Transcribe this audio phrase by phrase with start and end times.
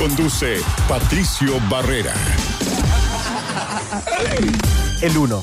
[0.00, 2.14] Conduce Patricio Barrera.
[5.02, 5.40] El 1.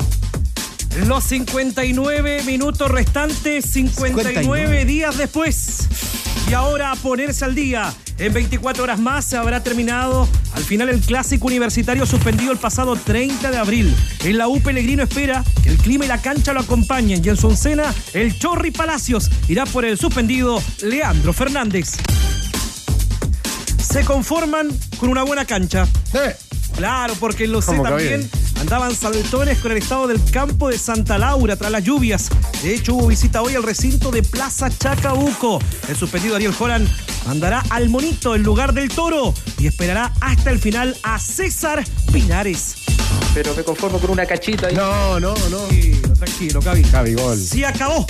[1.06, 5.88] Los 59 minutos restantes, 59, 59 días después.
[6.50, 7.94] Y ahora a ponerse al día.
[8.18, 12.96] En 24 horas más se habrá terminado al final el clásico universitario suspendido el pasado
[12.96, 13.96] 30 de abril.
[14.24, 17.24] En la U Pellegrino espera que el clima y la cancha lo acompañen.
[17.24, 21.92] Y en su oncena, el Chorri Palacios irá por el suspendido Leandro Fernández.
[23.90, 24.70] Se conforman
[25.00, 25.88] con una buena cancha.
[26.76, 28.32] Claro, porque en los C ¿Cómo que también bien?
[28.62, 32.30] andaban saltones con el estado del campo de Santa Laura tras las lluvias.
[32.62, 35.60] De hecho, hubo visita hoy al recinto de Plaza Chacabuco.
[35.88, 36.88] El suspendido Ariel Joran
[37.26, 42.76] mandará al monito en lugar del toro y esperará hasta el final a César Pinares.
[43.34, 44.68] pero me conformo con una cachita.
[44.68, 44.76] ahí.
[44.76, 45.58] No, no, no.
[45.68, 46.84] Tranquilo, tranquilo, Cavi.
[46.84, 47.38] Cabigol.
[47.40, 48.06] Sí acabó.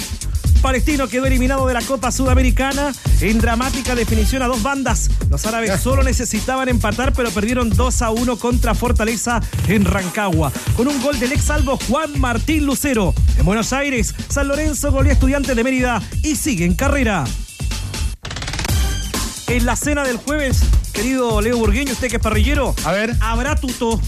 [0.60, 5.10] Palestino quedó eliminado de la Copa Sudamericana en dramática definición a dos bandas.
[5.30, 10.52] Los árabes solo necesitaban empatar, pero perdieron 2 a 1 contra Fortaleza en Rancagua.
[10.76, 13.14] Con un gol del ex salvo Juan Martín Lucero.
[13.38, 17.24] En Buenos Aires, San Lorenzo goleó a Estudiantes de Mérida y sigue en carrera.
[19.48, 20.60] En la cena del jueves,
[20.94, 23.16] querido Leo Burgueño, usted que es parrillero, A ver.
[23.22, 24.02] habrá tuto.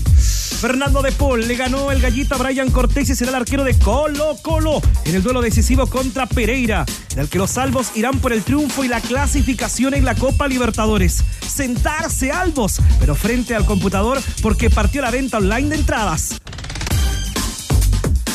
[0.59, 3.79] Fernando de Paul le ganó el gallito a Brian Cortés y será el arquero de
[3.79, 8.43] Colo Colo en el duelo decisivo contra Pereira, del que los salvos irán por el
[8.43, 11.23] triunfo y la clasificación en la Copa Libertadores.
[11.47, 16.41] Sentarse albos, pero frente al computador porque partió la venta online de entradas.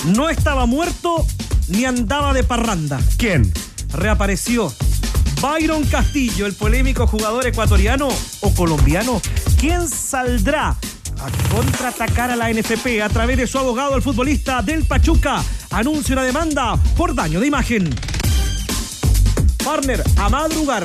[0.06, 1.26] No estaba muerto
[1.68, 3.50] ni andaba de parranda ¿Quién?
[3.92, 4.72] reapareció
[5.42, 8.08] Byron Castillo, el polémico jugador ecuatoriano
[8.40, 9.20] o colombiano,
[9.58, 10.76] quien saldrá
[11.20, 16.14] a contraatacar a la NFP a través de su abogado, el futbolista del Pachuca, anuncia
[16.14, 17.94] una demanda por daño de imagen.
[19.64, 20.84] Partner, a madrugar.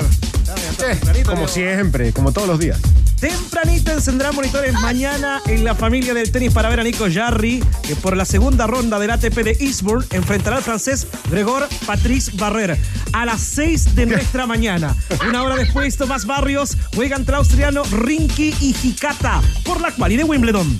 [1.25, 2.79] Como siempre, como todos los días.
[3.19, 7.95] Tempranito encendrá monitores mañana en la familia del tenis para ver a Nico Jarry, que
[7.95, 12.77] por la segunda ronda del ATP de Eastbourne enfrentará al francés Gregor Patrice Barrer
[13.11, 14.95] a las 6 de nuestra mañana.
[15.27, 20.15] Una hora después, Tomás Barrios juega entre el australiano Rinky y Hikata por la quali
[20.15, 20.77] de Wimbledon.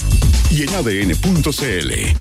[0.50, 2.18] Y en ADN.cl.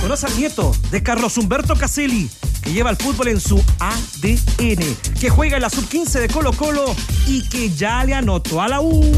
[0.00, 2.28] Conoce al nieto de Carlos Humberto Caselli,
[2.62, 6.94] que lleva el fútbol en su ADN, que juega en la sub-15 de Colo Colo
[7.26, 9.12] y que ya le anotó a la U.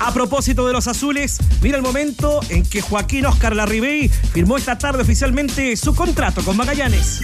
[0.00, 4.78] A propósito de los azules, mira el momento en que Joaquín Oscar Larribey firmó esta
[4.78, 7.20] tarde oficialmente su contrato con Magallanes.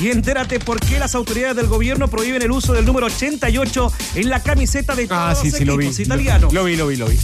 [0.00, 4.30] Y entérate por qué las autoridades del gobierno prohíben el uso del número 88 en
[4.30, 5.86] la camiseta de todos Ah, sí, los sí, lo vi.
[5.86, 6.52] equipos italianos.
[6.54, 7.18] Lo vi, lo vi, lo vi.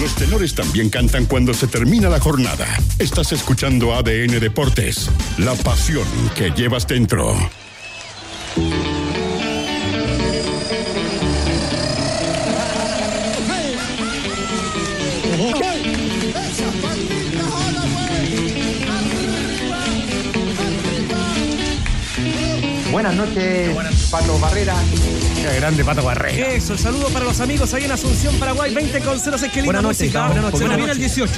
[0.00, 2.66] Los tenores también cantan cuando se termina la jornada.
[2.98, 5.10] Estás escuchando ADN Deportes.
[5.38, 7.36] La pasión que llevas dentro.
[22.90, 24.74] Buenas noches, Pato Barrera.
[25.54, 26.48] Grande Pato Barrera.
[26.48, 29.64] Eso, el saludo para los amigos ahí en Asunción, Paraguay, 20 con 0, qué linda
[29.64, 30.26] Buenas noches, música.
[30.26, 31.32] buenas noches, buenas viene el 18.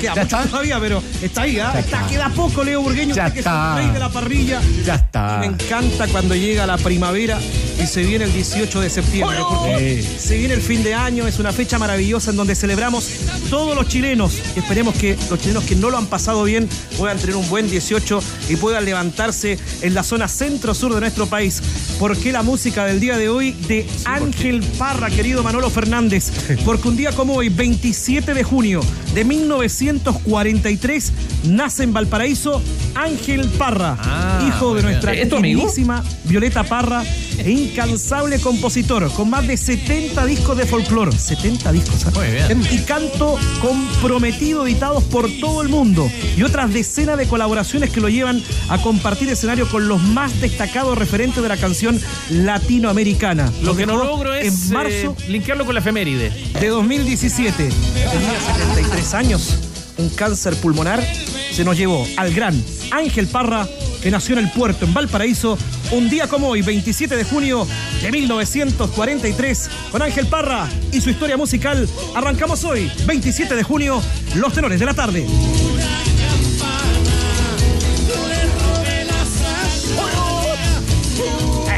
[0.00, 0.48] Queda ¿Ya mucho está?
[0.50, 1.70] todavía, pero está ahí, ¿ah?
[1.74, 2.06] Ya Está, está.
[2.10, 3.76] queda poco, Leo Burgueño, Ya usted que es está.
[3.78, 4.60] el rey de la parrilla.
[4.84, 5.38] Ya está.
[5.38, 7.38] Me encanta cuando llega la primavera
[7.82, 10.18] y se viene el 18 de septiembre, porque Sí.
[10.28, 13.08] se viene el fin de año, es una fecha maravillosa en donde celebramos
[13.50, 14.34] todos los chilenos.
[14.56, 18.20] Esperemos que los chilenos que no lo han pasado bien puedan tener un buen 18
[18.48, 21.62] y puedan levantarse en la zona centro-sur de nuestro país.
[21.98, 26.30] ¿Por qué la música del día de hoy de Ángel Parra, querido Manolo Fernández?
[26.64, 28.80] Porque un día como hoy, 27 de junio
[29.14, 31.12] de 1943,
[31.44, 32.62] nace en Valparaíso
[32.94, 37.02] Ángel Parra, Ah, hijo de nuestra queridísima Violeta Parra
[37.38, 41.12] e incansable compositor con más de 70 discos de folclore.
[41.12, 42.06] 70 discos.
[42.06, 42.10] ¿ah?
[42.14, 42.66] Muy bien.
[42.70, 48.08] Y canto comprometido editados por todo el mundo y otras decenas de colaboraciones que lo
[48.08, 52.00] llevan a compartir escenario con los más destacados referentes de la canción
[52.30, 53.52] latinoamericana.
[53.62, 56.30] Lo que no logro es en marzo eh, linkearlo con la efeméride.
[56.60, 57.56] de 2017.
[57.56, 59.58] Tenía 73 años,
[59.98, 61.04] un cáncer pulmonar.
[61.52, 63.66] Se nos llevó al gran Ángel Parra,
[64.02, 65.58] que nació en el puerto, en Valparaíso,
[65.90, 67.66] Un día como hoy, 27 de junio
[68.02, 74.02] de 1943, con Ángel Parra y su historia musical, arrancamos hoy, 27 de junio,
[74.34, 75.26] Los Tenores de la Tarde.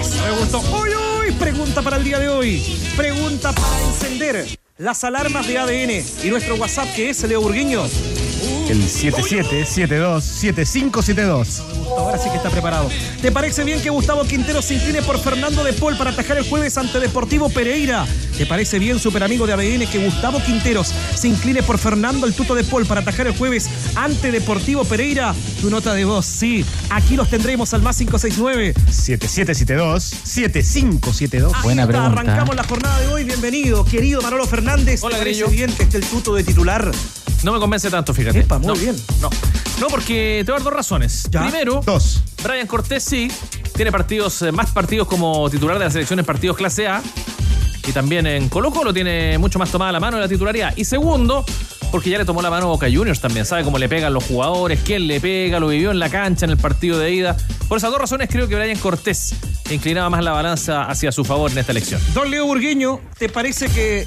[0.01, 0.61] Eso me gustó.
[0.77, 0.91] Uy,
[1.29, 2.61] uy, pregunta para el día de hoy.
[2.97, 7.85] Pregunta para encender las alarmas de ADN y nuestro WhatsApp que es Leo Burguiño.
[8.70, 11.61] El 7772-7572.
[11.99, 12.88] Ahora sí que está preparado.
[13.20, 16.49] ¿Te parece bien que Gustavo Quintero se incline por Fernando de Paul para atajar el
[16.49, 18.06] jueves ante Deportivo Pereira?
[18.38, 22.32] ¿Te parece bien, super amigo de ADN, que Gustavo Quinteros se incline por Fernando el
[22.32, 25.34] Tuto de Paul para atajar el jueves ante Deportivo Pereira?
[25.61, 26.64] Tu nota de voz, sí.
[26.90, 28.75] Aquí los tendremos al más 569.
[28.88, 31.50] 7772-7572.
[31.55, 32.20] Ahí Buena está, pregunta.
[32.20, 33.25] Arrancamos la jornada de hoy.
[33.25, 35.02] Bienvenido, querido Manolo Fernández.
[35.02, 35.56] Hola, ¿Te parece Grillo.
[35.56, 36.93] bien que esté el Tuto de titular?
[37.43, 38.41] No me convence tanto, fíjate.
[38.41, 38.97] Epa, muy no, bien.
[39.21, 39.31] No,
[39.81, 41.27] no, porque te voy a dar dos razones.
[41.31, 41.43] Ya.
[41.43, 42.23] Primero, Dos.
[42.43, 43.31] Brian Cortés sí
[43.75, 47.03] tiene partidos, eh, más partidos como titular de la selección en partidos clase A.
[47.87, 50.75] Y también en Colo Colo tiene mucho más tomada la mano de la titularidad.
[50.77, 51.45] Y segundo,
[51.91, 53.47] porque ya le tomó la mano a Boca Juniors también.
[53.47, 56.51] Sabe cómo le pegan los jugadores, quién le pega, lo vivió en la cancha en
[56.51, 57.37] el partido de ida.
[57.69, 59.35] Por esas dos razones creo que Brian Cortés
[59.71, 62.01] inclinaba más la balanza hacia su favor en esta elección.
[62.13, 64.07] Don Leo Burgueño, ¿te parece que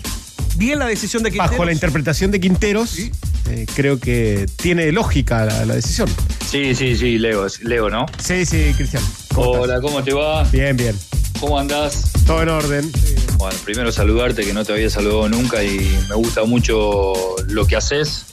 [0.55, 1.51] bien la decisión de Quinteros?
[1.51, 6.09] Bajo la interpretación de Quinteros, eh, creo que tiene lógica la, la decisión.
[6.49, 8.05] Sí, sí, sí, Leo, Leo, ¿no?
[8.19, 9.03] Sí, sí, Cristian.
[9.33, 10.43] ¿Cómo Hola, ¿cómo te va?
[10.45, 10.95] Bien, bien.
[11.39, 12.11] ¿Cómo andás?
[12.25, 12.91] Todo en orden.
[13.37, 17.13] Bueno, primero saludarte, que no te había saludado nunca y me gusta mucho
[17.47, 18.25] lo que haces.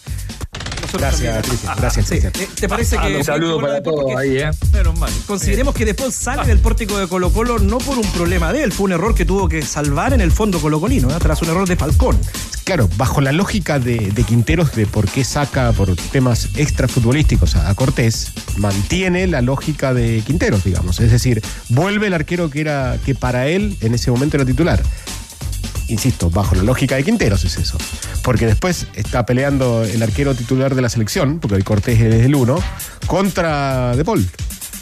[0.92, 1.46] Nosotros Gracias.
[1.46, 1.76] Cristian.
[1.78, 2.32] Gracias, Sí, Cristian.
[2.40, 3.16] eh, ¿Te parece Ah, que...
[3.16, 4.50] un saludo para todos ahí, ¿eh?
[4.72, 5.12] Pero mal.
[5.26, 8.72] Consideremos que después sale del pórtico de Colo Colo no por un problema de él,
[8.72, 11.18] fue un error que tuvo que salvar en el fondo colocolino, ¿eh?
[11.20, 12.18] tras un error de Falcón.
[12.64, 17.68] Claro, bajo la lógica de, de Quinteros de por qué saca por temas extrafutbolísticos a,
[17.68, 21.00] a Cortés, mantiene la lógica de Quinteros, digamos.
[21.00, 24.82] Es decir, vuelve el arquero que era que para él en ese momento era titular.
[25.90, 27.76] Insisto, bajo la lógica de Quinteros es eso.
[28.22, 32.34] Porque después está peleando el arquero titular de la selección, porque hoy Cortés es el
[32.34, 32.62] uno,
[33.06, 34.26] contra De Paul.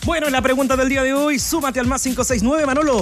[0.04, 3.00] Bueno, en la pregunta del día de hoy, súmate al más 569, Manolo.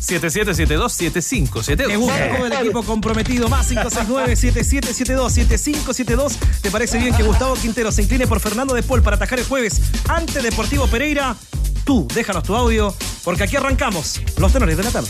[0.00, 1.88] 7772-7572.
[1.88, 3.48] Me gusta todo el equipo comprometido.
[3.48, 6.36] Más 569-7772-7572.
[6.62, 9.44] ¿Te parece bien que Gustavo Quintero se incline por Fernando de Paul para atajar el
[9.44, 11.34] jueves ante Deportivo Pereira?
[11.84, 12.94] Tú, déjanos tu audio,
[13.24, 15.08] porque aquí arrancamos los tenores de la tarde.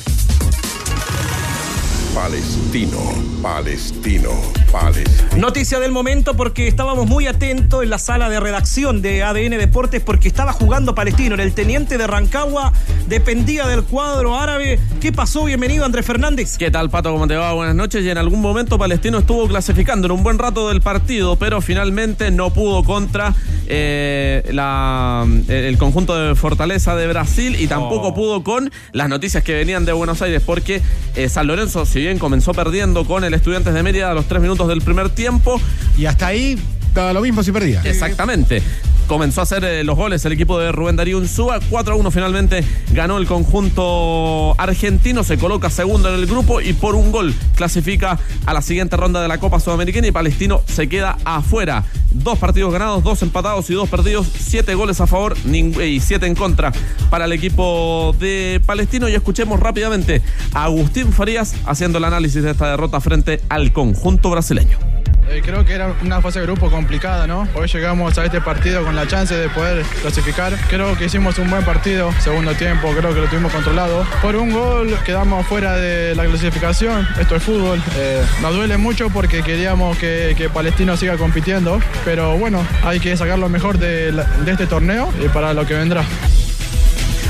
[2.18, 2.98] Palestino,
[3.40, 4.30] palestino,
[4.72, 5.36] palestino.
[5.36, 10.02] Noticia del momento porque estábamos muy atentos en la sala de redacción de ADN Deportes
[10.02, 11.36] porque estaba jugando Palestino.
[11.36, 12.72] En el teniente de Rancagua
[13.06, 14.80] dependía del cuadro árabe.
[15.00, 15.44] ¿Qué pasó?
[15.44, 16.58] Bienvenido, Andrés Fernández.
[16.58, 17.12] ¿Qué tal, Pato?
[17.12, 17.52] ¿Cómo te va?
[17.52, 18.04] Buenas noches.
[18.04, 22.32] Y en algún momento Palestino estuvo clasificando en un buen rato del partido, pero finalmente
[22.32, 23.32] no pudo contra
[23.68, 29.54] eh, la, el conjunto de Fortaleza de Brasil y tampoco pudo con las noticias que
[29.54, 30.82] venían de Buenos Aires, porque
[31.14, 34.40] eh, San Lorenzo, si bien comenzó perdiendo con el Estudiantes de Mérida a los tres
[34.40, 35.60] minutos del primer tiempo,
[35.98, 37.82] Y hasta ahí estaba lo mismo si perdía.
[37.84, 38.62] Exactamente.
[39.06, 41.60] Comenzó a hacer eh, los goles el equipo de Rubén Darío Unzúa.
[41.68, 45.22] 4 a 1 finalmente ganó el conjunto argentino.
[45.22, 49.20] Se coloca segundo en el grupo y por un gol clasifica a la siguiente ronda
[49.20, 51.84] de la Copa Sudamericana y Palestino se queda afuera.
[52.10, 54.26] Dos partidos ganados, dos empatados y dos perdidos.
[54.26, 56.72] Siete goles a favor y siete en contra
[57.10, 59.08] para el equipo de Palestino.
[59.08, 60.22] Y escuchemos rápidamente
[60.52, 64.97] a Agustín Farías haciendo el análisis de esta derrota frente al conjunto brasileño.
[65.30, 67.46] Eh, creo que era una fase de grupo complicada, ¿no?
[67.54, 70.54] Hoy llegamos a este partido con la chance de poder clasificar.
[70.70, 74.06] Creo que hicimos un buen partido, segundo tiempo, creo que lo tuvimos controlado.
[74.22, 77.82] Por un gol quedamos fuera de la clasificación, esto es fútbol.
[77.96, 83.14] Eh, nos duele mucho porque queríamos que, que Palestino siga compitiendo, pero bueno, hay que
[83.16, 86.04] sacar lo mejor de, de este torneo y para lo que vendrá.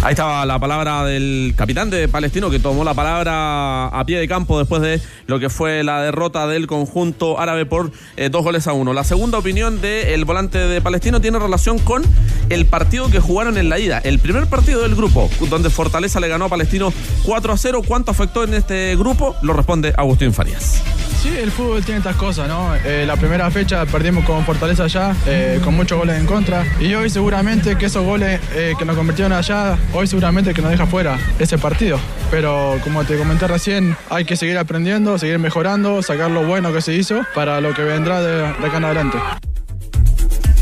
[0.00, 4.28] Ahí estaba la palabra del capitán de Palestino que tomó la palabra a pie de
[4.28, 8.69] campo después de lo que fue la derrota del conjunto árabe por eh, dos goles
[8.69, 8.93] a uno.
[8.93, 12.05] La segunda opinión del volante de Palestino tiene relación con
[12.49, 13.99] el partido que jugaron en la ida.
[13.99, 16.93] El primer partido del grupo, donde Fortaleza le ganó a Palestino
[17.25, 17.83] 4 a 0.
[17.85, 19.35] ¿Cuánto afectó en este grupo?
[19.43, 20.81] Lo responde Agustín Farías.
[21.21, 22.73] Sí, el fútbol tiene estas cosas, ¿no?
[22.85, 26.64] Eh, la primera fecha perdimos con Fortaleza allá, eh, con muchos goles en contra.
[26.78, 28.40] Y hoy seguramente que esos goles
[28.78, 31.99] que nos convirtieron allá, hoy seguramente que nos deja fuera ese partido.
[32.30, 36.80] Pero como te comenté recién, hay que seguir aprendiendo, seguir mejorando, sacar lo bueno que
[36.80, 39.18] se hizo para lo que vendrá de, de acá en adelante.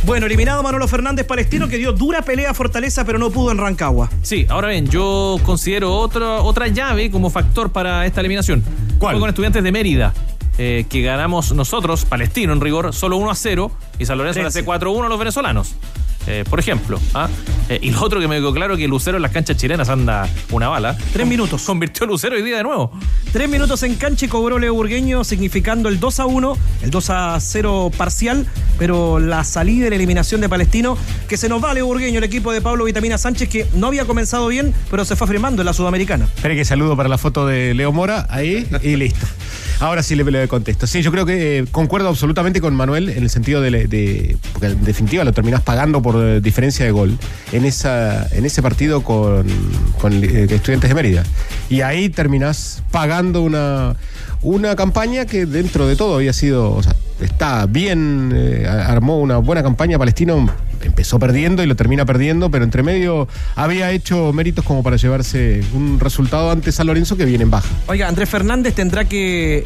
[0.06, 3.58] Bueno, eliminado Manolo Fernández Palestino que dio dura pelea a Fortaleza pero no pudo en
[3.58, 4.08] Rancagua.
[4.22, 8.62] Sí, ahora bien, yo considero otra, otra llave como factor para esta eliminación.
[9.00, 9.14] ¿Cuál?
[9.14, 10.14] Fue con estudiantes de Mérida,
[10.58, 14.46] eh, que ganamos nosotros, Palestino en rigor, solo 1 a 0, y San Lorenzo le
[14.46, 15.74] hace 4 a 1 a los venezolanos.
[16.26, 17.00] Eh, por ejemplo.
[17.14, 17.28] ¿ah?
[17.68, 20.28] Eh, y lo otro que me quedó claro que Lucero en las canchas chilenas anda
[20.50, 20.96] una bala.
[21.12, 21.62] Tres minutos.
[21.62, 22.92] Convirtió Lucero hoy día de nuevo.
[23.32, 27.10] Tres minutos en cancha y cobró Leo Burgueño, significando el 2 a 1, el 2
[27.10, 28.46] a 0 parcial,
[28.78, 30.96] pero la salida y la eliminación de Palestino,
[31.28, 34.04] que se nos va Leo Burgueño, el equipo de Pablo Vitamina Sánchez, que no había
[34.04, 36.26] comenzado bien, pero se fue afirmando en la Sudamericana.
[36.36, 39.26] Espere que saludo para la foto de Leo Mora, ahí, y listo.
[39.80, 40.86] Ahora sí le, contesto.
[40.86, 44.68] Sí, yo creo que eh, concuerdo absolutamente con Manuel en el sentido de, de- porque
[44.68, 47.18] en definitiva lo terminás pagando por eh, diferencia de gol
[47.52, 49.46] en esa en ese partido con,
[50.12, 51.22] eh, Estudiantes de Mérida.
[51.68, 53.96] Y ahí terminás pagando una,
[54.42, 58.32] una campaña que dentro de todo había sido, o sea, está bien,
[58.86, 60.48] armó una buena campaña Palestino,
[60.82, 65.62] empezó perdiendo y lo termina perdiendo, pero entre medio había hecho méritos como para llevarse
[65.74, 67.68] un resultado ante San Lorenzo que viene en baja.
[67.86, 69.64] Oiga, Andrés Fernández tendrá que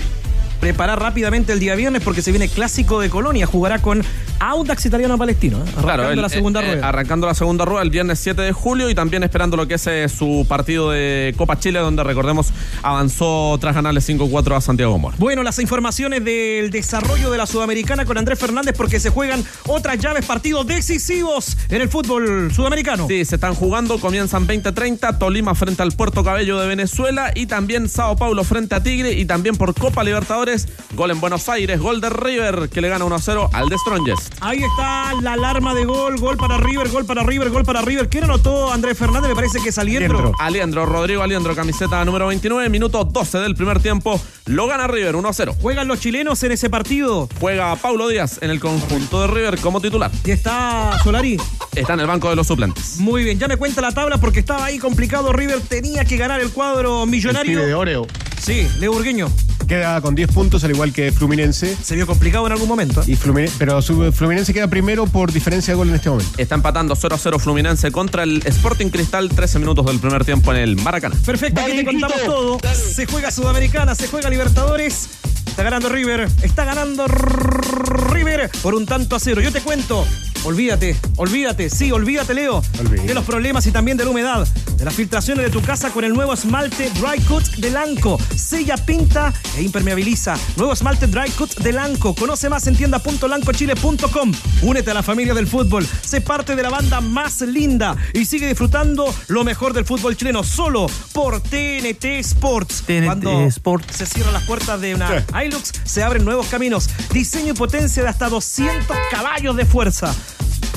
[0.61, 3.47] preparar rápidamente el día viernes porque se viene clásico de Colonia.
[3.47, 4.02] Jugará con
[4.38, 5.59] Audax Italiano Palestino.
[5.59, 5.61] ¿eh?
[5.62, 6.88] Arrancando Claro, el- la segunda eh, eh, rueda.
[6.88, 9.87] arrancando la segunda rueda el viernes 7 de julio y también esperando lo que es
[9.87, 12.52] eh, su partido de Copa Chile, donde recordemos
[12.83, 15.17] avanzó tras ganarle 5-4 a Santiago Mora.
[15.19, 19.99] Bueno, las informaciones del desarrollo de la Sudamericana con Andrés Fernández porque se juegan otras
[19.99, 23.07] llaves, partidos decisivos en el fútbol sudamericano.
[23.09, 27.88] Sí, se están jugando, comienzan 20-30, Tolima frente al Puerto Cabello de Venezuela y también
[27.88, 30.50] Sao Paulo frente a Tigre y también por Copa Libertadores,
[30.95, 34.35] gol en Buenos Aires, gol de River que le gana 1-0 al de Strongest.
[34.40, 38.09] Ahí está la alarma de gol, gol para River, gol para River, gol para River.
[38.09, 39.30] ¿Quién anotó Andrés Fernández?
[39.30, 40.19] Me parece que es Aliendro.
[40.19, 40.40] Aliendro.
[40.40, 45.57] Aliendro, Rodrigo Aliendro, camiseta número 29, minuto 12 del primer tiempo, lo gana River 1-0.
[45.61, 47.28] Juegan los chilenos en ese partido.
[47.38, 50.11] Juega Paulo Díaz en el conjunto de River como titular.
[50.25, 51.37] Y está Solari.
[51.75, 52.99] Está en el banco de los suplentes.
[52.99, 55.33] Muy bien, ya me cuenta la tabla porque estaba ahí complicado.
[55.33, 57.78] River tenía que ganar el cuadro millonario.
[57.78, 58.07] Oreo.
[58.40, 59.28] Sí, Leo Burgueño.
[59.71, 61.77] Queda con 10 puntos, al igual que Fluminense.
[61.81, 63.03] Se vio complicado en algún momento.
[63.03, 63.05] ¿eh?
[63.07, 66.33] Y Flumine- pero su- Fluminense queda primero por diferencia de gol en este momento.
[66.39, 70.75] Está empatando 0-0 Fluminense contra el Sporting Cristal, 13 minutos del primer tiempo en el
[70.75, 71.15] Maracaná.
[71.25, 72.59] Perfecto, aquí te contamos todo.
[72.75, 75.09] Se juega Sudamericana, se juega Libertadores.
[75.47, 76.29] Está ganando River.
[76.43, 79.41] Está ganando River por un tanto a cero.
[79.41, 80.05] Yo te cuento.
[80.44, 83.09] Olvídate, olvídate, sí, olvídate, Leo, Olvídate.
[83.09, 86.02] de los problemas y también de la humedad, de las filtraciones de tu casa con
[86.02, 88.18] el nuevo esmalte Dry Cut de Lanco.
[88.35, 90.37] Sella, pinta e impermeabiliza.
[90.56, 92.14] Nuevo esmalte Dry Cut de Lanco.
[92.14, 94.32] Conoce más en tienda.lancochile.com.
[94.62, 95.87] Únete a la familia del fútbol.
[96.02, 100.42] Sé parte de la banda más linda y sigue disfrutando lo mejor del fútbol chileno
[100.42, 102.82] solo por TNT Sports.
[102.87, 103.94] TNT Cuando Sports.
[103.97, 106.88] se cierran las puertas de una Hilux, se abren nuevos caminos.
[107.12, 110.14] Diseño y potencia de hasta 200 caballos de fuerza.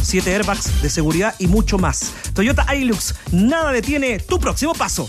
[0.02, 2.14] 7 airbags de seguridad y mucho más.
[2.34, 5.06] Toyota Hilux, nada detiene tu próximo paso.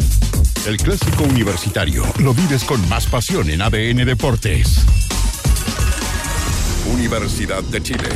[0.67, 4.85] El clásico universitario lo vives con más pasión en ADN Deportes.
[6.93, 8.09] Universidad de Chile.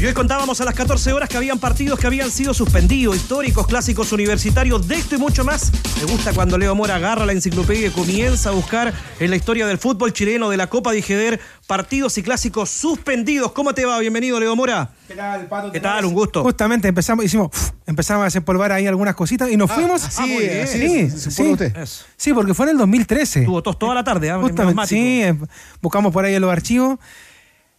[0.00, 3.66] Y hoy contábamos a las 14 horas que habían partidos que habían sido suspendidos, históricos,
[3.66, 5.70] clásicos universitarios, de esto y mucho más.
[5.98, 9.66] Me gusta cuando Leo Mora agarra la enciclopedia y comienza a buscar en la historia
[9.66, 13.52] del fútbol chileno, de la Copa de Ijeder, partidos y clásicos suspendidos.
[13.52, 13.98] ¿Cómo te va?
[13.98, 14.90] Bienvenido, Leo Mora.
[15.06, 15.70] ¿Qué tal, Pato?
[15.70, 16.06] ¿Qué tal?
[16.06, 16.42] Un gusto.
[16.44, 20.18] Justamente empezamos, hicimos, uf, empezamos a desempolvar ahí algunas cositas y nos fuimos.
[20.18, 20.62] muy bien.
[20.62, 21.76] así sí, se sí, usted.
[21.76, 22.06] Eso.
[22.16, 23.42] sí, porque fue en el 2013.
[23.42, 24.38] Tuvo tos toda la tarde, ¿ah?
[24.40, 25.36] Justamente, sí, eh,
[25.82, 26.98] buscamos por ahí en los archivos.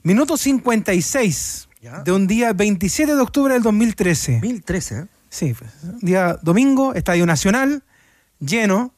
[0.04, 2.02] Minuto 56 Ya.
[2.04, 4.34] de un día 27 de octubre del 2013.
[4.34, 5.06] 2013, ¿eh?
[5.30, 5.72] Sí, pues,
[6.02, 7.84] día domingo, Estadio Nacional,
[8.40, 8.94] lleno.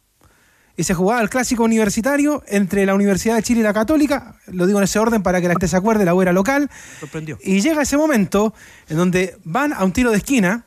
[0.75, 4.35] Y se jugaba el clásico universitario entre la Universidad de Chile y la Católica.
[4.47, 6.69] Lo digo en ese orden para que la gente se acuerde, la era local.
[6.99, 7.37] Sorprendió.
[7.43, 8.55] Y llega ese momento
[8.89, 10.65] en donde van a un tiro de esquina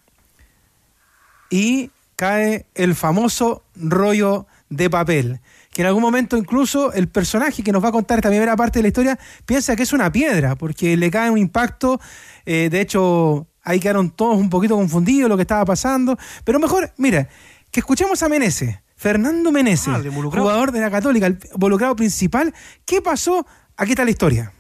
[1.51, 5.41] y cae el famoso rollo de papel.
[5.77, 8.79] Que en algún momento incluso el personaje que nos va a contar esta primera parte
[8.79, 12.01] de la historia piensa que es una piedra, porque le cae un impacto.
[12.47, 16.17] eh, de hecho, ahí quedaron todos un poquito confundidos lo que estaba pasando.
[16.45, 17.29] Pero mejor, mira,
[17.71, 20.01] que escuchemos a Meneses, Fernando Meneses, Ah,
[20.33, 22.55] jugador de la Católica, el involucrado principal.
[22.87, 23.47] ¿Qué pasó?
[23.77, 24.55] Aquí está la historia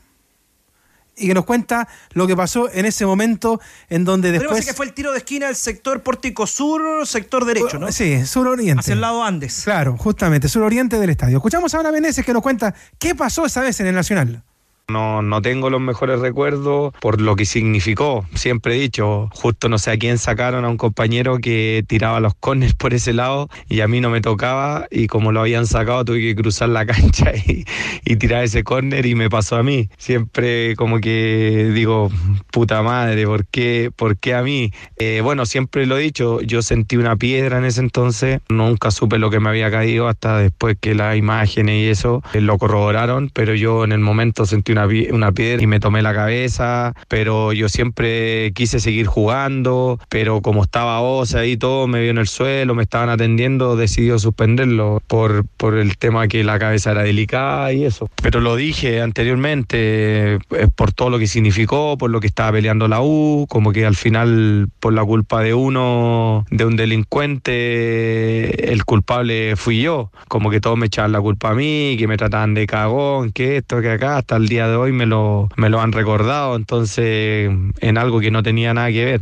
[1.16, 4.64] y que nos cuenta lo que pasó en ese momento en donde después...
[4.66, 7.90] que fue el tiro de esquina del sector pórtico sur, sector derecho, ¿no?
[7.90, 8.80] Sí, suroriente.
[8.80, 9.62] Hacia el lado Andes.
[9.64, 11.38] Claro, justamente, suroriente del estadio.
[11.38, 14.42] Escuchamos ahora a Meneses que nos cuenta qué pasó esa vez en el Nacional.
[14.88, 18.24] No, no tengo los mejores recuerdos por lo que significó.
[18.34, 22.36] Siempre he dicho, justo no sé a quién sacaron a un compañero que tiraba los
[22.36, 26.04] corners por ese lado y a mí no me tocaba y como lo habían sacado
[26.04, 27.64] tuve que cruzar la cancha y,
[28.04, 29.90] y tirar ese córner y me pasó a mí.
[29.98, 32.08] Siempre como que digo,
[32.52, 34.70] puta madre, ¿por qué, por qué a mí?
[34.98, 39.18] Eh, bueno, siempre lo he dicho, yo sentí una piedra en ese entonces, nunca supe
[39.18, 43.32] lo que me había caído hasta después que las imágenes y eso eh, lo corroboraron,
[43.34, 47.52] pero yo en el momento sentí una, una piedra y me tomé la cabeza, pero
[47.52, 52.28] yo siempre quise seguir jugando, pero como estaba Osa y todo, me vio en el
[52.28, 57.72] suelo, me estaban atendiendo, decidió suspenderlo por, por el tema que la cabeza era delicada
[57.72, 58.10] y eso.
[58.22, 60.38] Pero lo dije anteriormente, eh,
[60.74, 63.96] por todo lo que significó, por lo que estaba peleando la U, como que al
[63.96, 70.10] final, por la culpa de uno, de un delincuente, el culpable fui yo.
[70.28, 73.58] Como que todos me echaban la culpa a mí, que me trataban de cagón, que
[73.58, 77.50] esto, que acá, hasta el día de hoy me lo, me lo han recordado, entonces
[77.80, 79.20] en algo que no tenía nada que ver.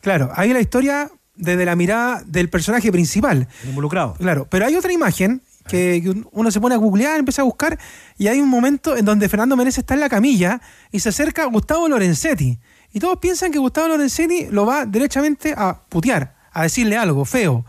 [0.00, 3.48] Claro, ahí la historia desde la mirada del personaje principal.
[3.64, 4.14] involucrado.
[4.14, 7.78] Claro, pero hay otra imagen que, uno se pone a googlear, empieza a buscar,
[8.18, 10.60] y hay un momento en donde Fernando Menezes está en la camilla
[10.92, 12.58] y se acerca a Gustavo Lorenzetti.
[12.92, 17.64] Y todos piensan que Gustavo Lorenzetti lo va derechamente a putear, a decirle algo feo.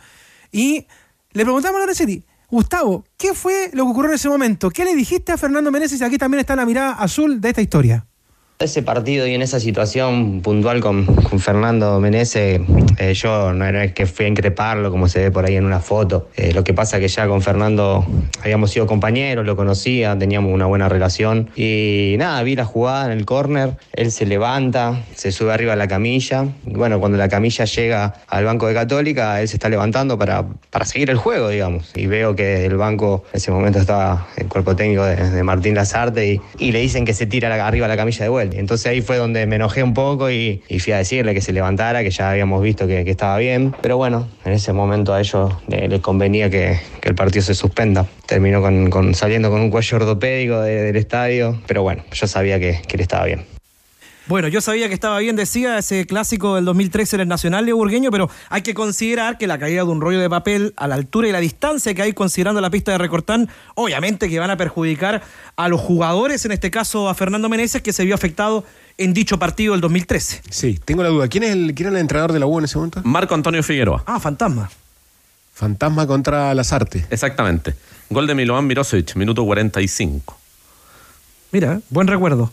[0.52, 0.88] Y
[1.32, 4.70] le preguntamos a Lorenzetti, Gustavo, ¿qué fue lo que ocurrió en ese momento?
[4.70, 6.00] ¿Qué le dijiste a Fernando Menezes?
[6.00, 8.08] Y aquí también está la mirada azul de esta historia.
[8.60, 11.06] Ese partido y en esa situación puntual con,
[11.38, 12.60] Fernando Menezes,
[12.98, 15.80] eh, yo no era que fui a increparlo como se ve por ahí en una
[15.80, 16.30] foto.
[16.36, 18.04] Eh, lo que pasa que ya con Fernando
[18.42, 21.52] habíamos sido compañeros, lo conocía, teníamos una buena relación.
[21.56, 25.76] Y nada, vi la jugada en el córner, él se levanta, se sube arriba a
[25.76, 26.48] la camilla.
[26.64, 30.84] Bueno, cuando la camilla llega al banco de Católica, él se está levantando para, para
[30.86, 31.92] seguir el juego, digamos.
[31.96, 36.42] Y veo que el banco, en ese momento estaba el cuerpo técnico de, Martín Lazarte
[36.58, 38.47] y, le dicen que se tira arriba a la camilla de vuelta.
[38.54, 42.04] Entonces ahí fue donde me enojé un poco y, fui a decirle que se levantara,
[42.04, 43.76] que ya habíamos visto que, que estaba bien.
[43.82, 48.06] Pero bueno, en ese momento a ellos les, convenía que, el partido se suspenda.
[48.26, 52.82] Terminó con saliendo con un cuello ortopédico de, del estadio, pero bueno, yo sabía que,
[52.88, 53.57] que él estaba bien.
[54.28, 57.72] Bueno, yo sabía que estaba bien, decía ese clásico del 2013 en el Nacional de
[57.72, 60.96] Burgueño, pero hay que considerar que la caída de un rollo de papel a la
[60.96, 64.58] altura y la distancia que hay considerando la pista de Recortán, obviamente que van a
[64.58, 65.24] perjudicar
[65.56, 68.66] a los jugadores, en este caso a Fernando Meneses, que se vio afectado
[68.98, 70.42] en dicho partido del 2013.
[70.50, 71.30] Sí, tengo la duda.
[71.30, 73.02] ¿Quién es el, quién era el entrenador de la U en ese momento?
[73.06, 74.04] Marco Antonio Figueroa.
[74.06, 74.70] Ah, fantasma.
[75.54, 77.06] Fantasma contra Lazarte.
[77.10, 77.76] Exactamente.
[78.10, 80.38] Gol de Milovan Mirosevic, minuto 45.
[81.54, 82.52] Mira, buen recuerdo.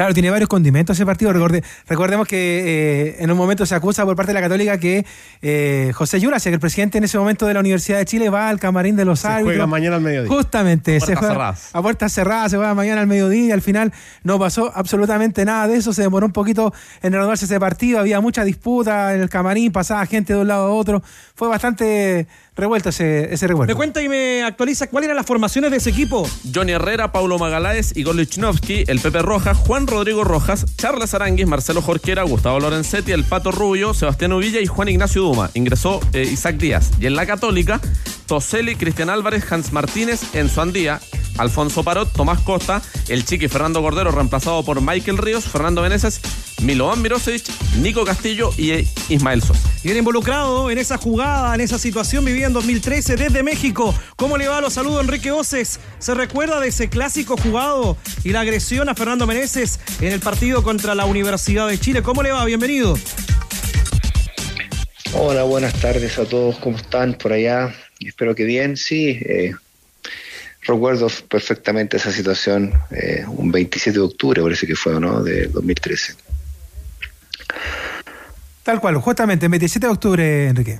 [0.00, 1.30] Claro, tiene varios condimentos ese partido.
[1.30, 5.04] Recorde, recordemos que eh, en un momento se acusa por parte de la Católica que
[5.42, 8.58] eh, José Yurasek, el presidente en ese momento de la Universidad de Chile, va al
[8.58, 9.56] camarín de los se árbitros.
[9.56, 10.34] juega mañana al mediodía.
[10.34, 11.68] Justamente, a se juega cerradas.
[11.74, 15.68] a puertas cerradas, se juega mañana al mediodía y al final no pasó absolutamente nada
[15.68, 15.92] de eso.
[15.92, 17.98] Se demoró un poquito en reanudarse ese partido.
[17.98, 21.02] Había mucha disputa en el camarín, pasaba gente de un lado a otro.
[21.34, 22.26] Fue bastante
[22.60, 23.72] revuelto ese, ese recuerdo.
[23.72, 26.28] Me cuenta y me actualiza cuáles eran las formaciones de ese equipo.
[26.54, 31.82] Johnny Herrera, Paulo Magaláes, Igor Lichnowsky, el Pepe Rojas, Juan Rodrigo Rojas, Charles Aranguis, Marcelo
[31.82, 35.50] Jorquera, Gustavo Lorenzetti, el Pato Rubio, Sebastián Uvilla y Juan Ignacio Duma.
[35.54, 36.90] Ingresó eh, Isaac Díaz.
[37.00, 37.80] Y en la Católica,
[38.26, 41.00] Toseli, Cristian Álvarez, Hans Martínez, Enzo Andía,
[41.38, 46.20] Alfonso Parot, Tomás Costa, el Chiqui Fernando Cordero, reemplazado por Michael Ríos, Fernando Meneses,
[46.62, 47.44] Milovan Mirosevic,
[47.78, 49.60] Nico Castillo y Ismael Sosa.
[49.82, 53.94] Y involucrado en esa jugada, en esa situación, vivía en 2013 desde México.
[54.16, 54.60] ¿Cómo le va?
[54.60, 55.80] Los saludo Enrique Oces.
[55.98, 60.62] ¿Se recuerda de ese clásico jugado y la agresión a Fernando Meneses en el partido
[60.62, 62.02] contra la Universidad de Chile?
[62.02, 62.44] ¿Cómo le va?
[62.44, 62.98] Bienvenido.
[65.14, 66.56] Hola, buenas tardes a todos.
[66.56, 67.74] ¿Cómo están por allá?
[67.98, 68.76] Espero que bien.
[68.76, 69.54] Sí, eh,
[70.62, 75.22] recuerdo perfectamente esa situación eh, un 27 de octubre, parece que fue, ¿no?
[75.22, 76.29] De 2013.
[78.70, 80.78] Tal cual, justamente, el 27 de octubre, Enrique.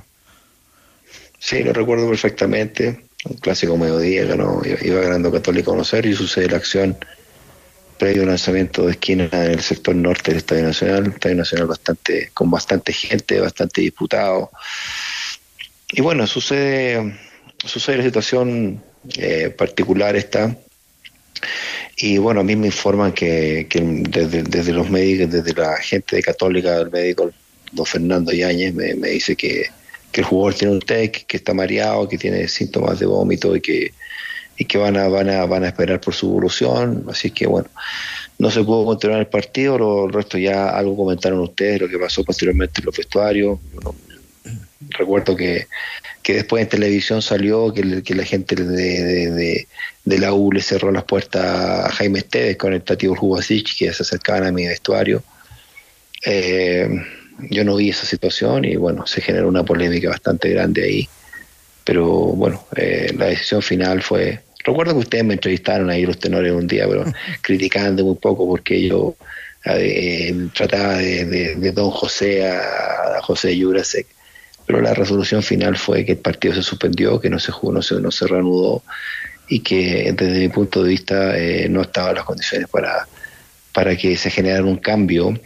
[1.37, 3.03] Sí, lo recuerdo perfectamente.
[3.25, 6.95] Un clásico mediodía, ganó, iba ganando Católica 1-0 y sucede la acción
[7.99, 11.07] previo lanzamiento de esquina en el sector norte del Estadio Nacional.
[11.07, 14.51] Estadio Nacional bastante, con bastante gente, bastante disputado.
[15.91, 17.19] Y bueno, sucede,
[17.65, 18.81] sucede la situación
[19.17, 20.55] eh, particular esta.
[21.97, 26.77] Y bueno, a mí me informan que, desde, los médicos, desde la gente de Católica,
[26.77, 27.33] el médico
[27.71, 29.65] don Fernando Yáñez, me, dice que,
[30.11, 33.61] que, el jugador tiene un TEC, que está mareado, que tiene síntomas de vómito y
[33.61, 33.93] que,
[34.57, 37.05] y que van, a, van, a, van a esperar por su evolución.
[37.09, 37.69] Así que bueno,
[38.37, 41.97] no se pudo continuar el partido, lo, el resto ya algo comentaron ustedes, lo que
[41.97, 43.59] pasó posteriormente en los vestuarios.
[44.89, 45.67] Recuerdo que,
[46.21, 49.67] que después en televisión salió que, que la gente de,
[50.03, 53.93] de, la U le cerró las puertas a Jaime Esteves con el Tati Urjubasic que
[53.93, 55.23] se acercaban a mi vestuario.
[56.25, 56.89] Eh,
[57.49, 61.09] yo no vi esa situación y bueno, se generó una polémica bastante grande ahí.
[61.83, 64.41] Pero bueno, eh, la decisión final fue...
[64.63, 67.05] Recuerdo que ustedes me entrevistaron ahí los tenores un día, pero
[67.41, 69.15] criticando un poco porque yo
[69.65, 74.07] eh, trataba de, de, de, Don José a, a José Jurasek
[74.71, 77.81] pero la resolución final fue que el partido se suspendió, que no se jugó, no
[77.81, 78.83] se, no se reanudó
[79.49, 83.05] y que desde mi punto de vista eh, no estaban las condiciones para,
[83.73, 85.37] para que se generara un cambio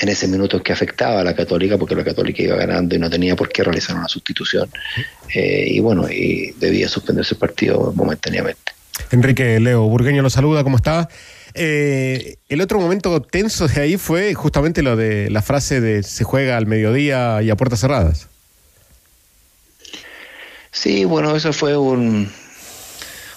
[0.00, 3.10] en ese minuto que afectaba a la Católica, porque la Católica iba ganando y no
[3.10, 4.70] tenía por qué realizar una sustitución.
[5.34, 8.72] Eh, y bueno, y debía suspenderse el partido momentáneamente.
[9.10, 11.08] Enrique Leo Burgueño lo saluda, ¿cómo está?
[11.54, 16.24] Eh, el otro momento tenso de ahí fue justamente lo de la frase de se
[16.24, 18.28] juega al mediodía y a puertas cerradas.
[20.70, 22.30] Sí, bueno, eso fue un,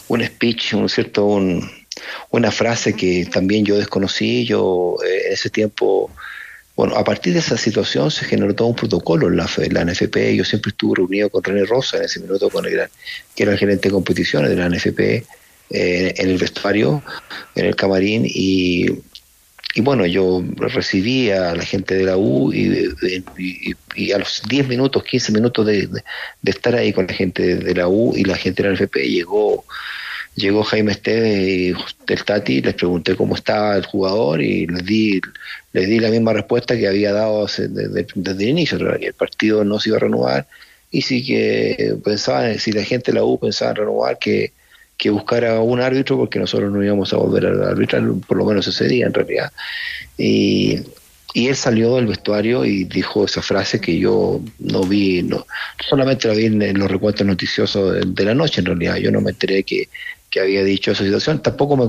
[0.09, 1.67] un speech, un cierto, un,
[2.29, 4.45] una frase que también yo desconocí.
[4.45, 6.11] Yo eh, en ese tiempo,
[6.81, 10.33] bueno, a partir de esa situación se generó todo un protocolo en la, NFP.
[10.35, 12.89] Yo siempre estuve reunido con René Rosa en ese minuto, con el,
[13.35, 17.03] que era el gerente de competiciones de la NFP, eh, en el vestuario,
[17.53, 18.87] en el camarín, y,
[19.75, 25.03] y bueno, yo recibí a la gente de la U y, a los 10 minutos,
[25.03, 28.63] 15 minutos de, de, estar ahí con la gente de la U y la gente
[28.63, 29.65] de la NFP llegó
[30.35, 31.73] llegó Jaime Esteves y
[32.07, 35.21] el Tati, les pregunté cómo estaba el jugador y les di,
[35.73, 39.79] les di la misma respuesta que había dado desde, el inicio, que el partido no
[39.79, 40.47] se iba a renovar
[40.91, 44.51] y sí que pensaban, si la gente de la U pensaba en renovar, que,
[44.97, 48.67] que buscara un árbitro porque nosotros no íbamos a volver a arbitrar, por lo menos
[48.67, 49.51] ese día en realidad.
[50.17, 50.81] Y,
[51.33, 55.47] y él salió del vestuario y dijo esa frase que yo no vi, no,
[55.89, 59.21] solamente la vi en, los recuentos noticiosos de, de, la noche en realidad, yo no
[59.21, 59.87] me enteré que,
[60.31, 61.41] que había dicho esa situación.
[61.41, 61.85] Tampoco me,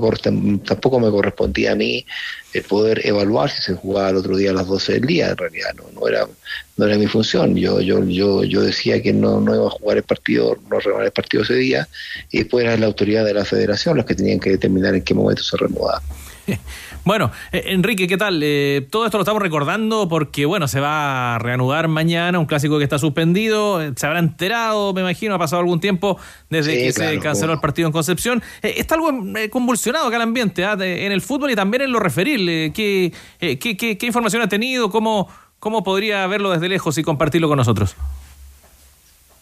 [0.59, 2.05] tampoco me correspondía a mí
[2.53, 5.37] el poder evaluar si se jugaba el otro día a las 12 del día, en
[5.37, 6.27] realidad no, no era
[6.75, 7.55] no era mi función.
[7.55, 11.05] Yo yo yo yo decía que no, no iba a jugar el partido, no renovar
[11.05, 11.87] el partido ese día,
[12.29, 15.13] y después era la autoridad de la federación los que tenían que determinar en qué
[15.13, 16.01] momento se renovaba.
[17.05, 18.39] Bueno, eh, Enrique, ¿qué tal?
[18.41, 22.77] Eh, todo esto lo estamos recordando porque, bueno, se va a reanudar mañana un clásico
[22.77, 23.81] que está suspendido.
[23.81, 26.17] Eh, se habrá enterado, me imagino, ha pasado algún tiempo
[26.49, 28.41] desde que se canceló el partido en Concepción.
[28.61, 29.11] está algo
[29.49, 30.77] convulsionado acá el ambiente, ¿ah?
[30.79, 32.71] en el fútbol y también en lo referil.
[32.73, 34.89] ¿qué, qué, qué, información ha tenido?
[34.89, 35.27] ¿Cómo,
[35.59, 37.95] ¿Cómo podría verlo desde lejos y compartirlo con nosotros?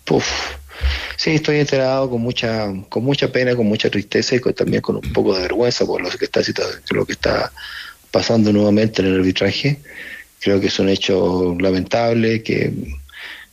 [0.06, 0.26] Puf.
[1.18, 5.14] Sí, estoy enterado con mucha, con mucha pena, con mucha tristeza y también con un
[5.14, 6.42] poco de vergüenza por lo que está,
[6.92, 7.52] lo que está
[8.12, 9.80] pasando nuevamente en el arbitraje.
[10.40, 12.74] Creo que es un hecho lamentable que,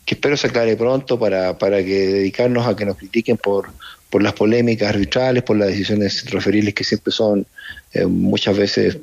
[0.06, 3.68] espero se aclare pronto para, para que dedicarnos a que nos critiquen por,
[4.10, 7.46] por las polémicas arbitrales, por las decisiones referibles que siempre son
[7.92, 8.98] eh, muchas veces,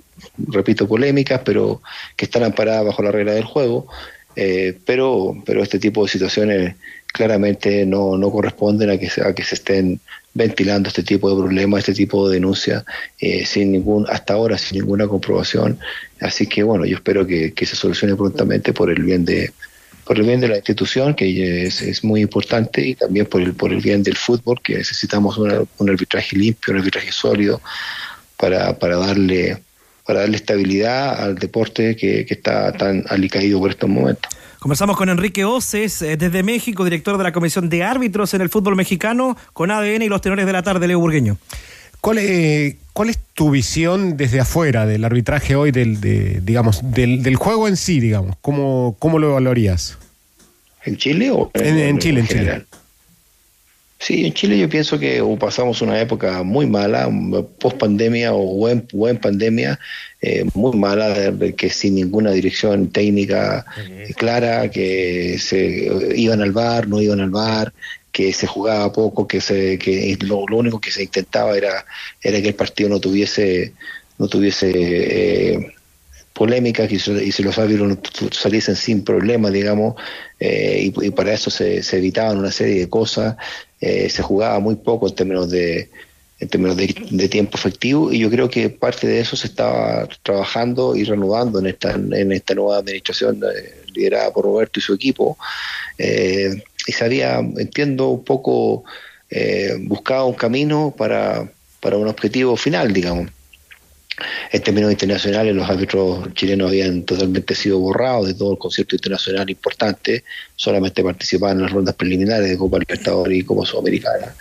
[0.48, 1.82] repito, polémicas, pero
[2.16, 3.88] que están amparadas bajo la regla del juego.
[4.36, 6.76] Eh, pero, pero este tipo de situaciones
[7.16, 10.02] claramente no, no corresponden a que, a que se estén
[10.34, 12.84] ventilando este tipo de problemas, este tipo de denuncias,
[13.20, 15.80] eh, sin ningún, hasta ahora sin ninguna comprobación.
[16.20, 19.54] Así que bueno, yo espero que, se solucione prontamente por el bien de
[20.06, 23.54] por el bien de la institución, que es, es muy importante, y también por el,
[23.54, 27.60] por el bien del fútbol, que necesitamos un arbitraje limpio, un arbitraje sólido,
[28.38, 29.58] para, para darle
[30.06, 34.35] para darle estabilidad al deporte que, que está tan alicaído por estos momentos.
[34.66, 38.50] Conversamos con Enrique Oces, eh, desde México, director de la Comisión de Árbitros en el
[38.50, 41.38] Fútbol Mexicano, con ADN y los tenores de la tarde, Leo Burgueño.
[42.02, 47.22] ¿Cuál es, ¿Cuál es tu visión desde afuera del arbitraje hoy, del, de, digamos, del,
[47.22, 48.38] del, juego en sí, digamos?
[48.42, 50.00] ¿Cómo, cómo lo evaluarías?
[50.84, 52.22] ¿En Chile o en, en, Chile?
[52.22, 52.66] En Chile.
[54.06, 57.10] Sí, en Chile yo pienso que pasamos una época muy mala,
[57.58, 59.80] post pandemia o buen, buen pandemia,
[60.22, 63.66] eh, muy mala, que sin ninguna dirección técnica
[64.16, 67.74] clara, que se iban al bar, no iban al bar,
[68.12, 71.84] que se jugaba poco, que se que lo, único que se intentaba era
[72.22, 73.74] era que el partido no tuviese
[74.20, 75.74] no tuviese eh,
[76.32, 77.98] polémicas y, si los árbitros
[78.34, 79.96] saliesen sin problemas, digamos,
[80.40, 83.38] eh, y, para eso se, se, evitaban una serie de cosas,
[83.86, 85.90] eh, se jugaba muy poco en términos de
[86.40, 90.96] en términos de, tiempo efectivo y yo creo que parte de eso se estaba trabajando
[90.96, 95.38] y reanudando en esta en esta nueva administración eh, liderada por Roberto y su equipo.
[95.98, 98.84] Y se había entiendo un poco
[99.82, 103.30] buscado un camino para para un objetivo final digamos
[104.52, 109.50] en términos internacionales, los árbitros chilenos habían totalmente sido borrados de todo el concierto internacional
[109.50, 110.24] importante,
[110.56, 114.36] solamente participaban en las rondas preliminares de Copa Libertadores y Copa Sudamericana.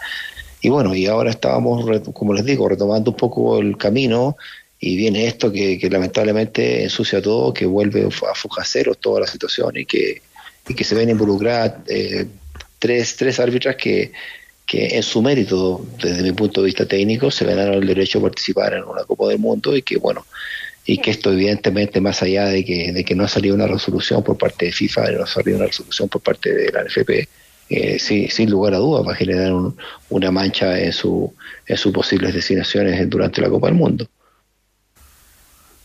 [0.61, 1.85] Y bueno, y ahora estábamos,
[2.15, 4.37] como les digo, retomando un poco el camino
[4.79, 9.87] y viene esto que, lamentablemente ensucia todo, que vuelve a fujaceros toda la situación y
[9.87, 10.23] que,
[10.69, 12.27] y que se ven involucradas eh,
[12.79, 14.13] tres, tres árbitras que
[14.67, 18.23] que en su mérito, desde mi punto de vista técnico, se ganaron el derecho a
[18.23, 20.25] participar en una Copa del Mundo y que, bueno,
[20.87, 24.23] y que esto evidentemente, más allá de que, de que no ha salido una resolución
[24.23, 27.29] por parte de FIFA, no ha salido una resolución por parte de la NFP,
[27.71, 29.53] eh, sí, sin lugar a dudas va a generar
[30.11, 31.33] una mancha en, su,
[31.67, 34.07] en sus posibles destinaciones durante la Copa del Mundo.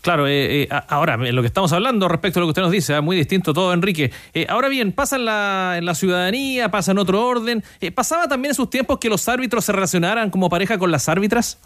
[0.02, 2.98] Claro, eh, eh, ahora, lo que estamos hablando respecto a lo que usted nos dice,
[3.00, 4.10] muy distinto todo, Enrique.
[4.48, 7.62] ahora bien, pasa en la, en la ciudadanía, pasa en otro orden.
[7.94, 11.58] ¿Pasaba también en sus tiempos que los árbitros se relacionaran como pareja con las árbitras?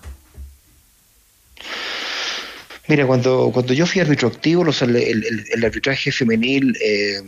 [2.87, 7.23] Mira, cuando, cuando yo fui árbitro activo, los, el, arbitraje femenil eh,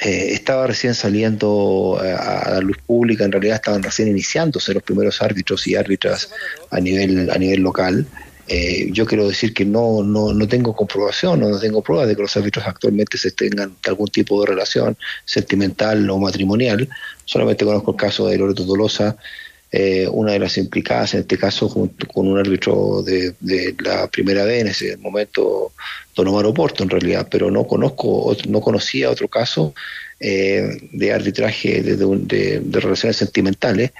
[0.00, 5.20] eh, estaba recién saliendo a, la luz pública, en realidad estaban recién iniciándose los primeros
[5.20, 6.30] árbitros y árbitras
[6.70, 8.06] a nivel, a nivel local.
[8.54, 12.20] Eh, yo quiero decir que no, no, no tengo comprobación, no tengo pruebas de que
[12.20, 16.86] los árbitros actualmente se tengan algún tipo de relación sentimental o matrimonial.
[17.24, 19.16] Solamente conozco el caso de Loreto Tolosa
[19.74, 23.34] eh, una de las implicadas, en este caso junto con un árbitro de,
[23.78, 25.72] la primera vez en ese momento,
[26.14, 29.72] Don Omar Oporto en realidad, pero no conozco, no conocía otro caso
[30.20, 33.92] eh, de arbitraje de, relaciones sentimentales.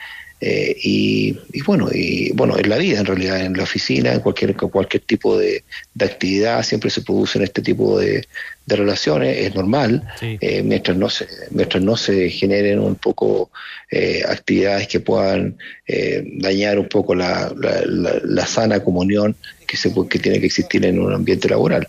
[0.44, 4.56] Eh, y, bueno, y bueno, en la vida en realidad, en la oficina, en cualquier,
[4.56, 5.62] cualquier tipo de,
[6.00, 8.26] actividad, siempre se producen este tipo de,
[8.66, 13.50] relaciones, es normal, eh, mientras, no se, mientras no se generen un poco
[13.90, 15.56] eh, actividades que puedan
[16.38, 21.12] dañar un poco la, la, sana comunión que, se, que tiene que existir en un
[21.12, 21.86] ambiente laboral.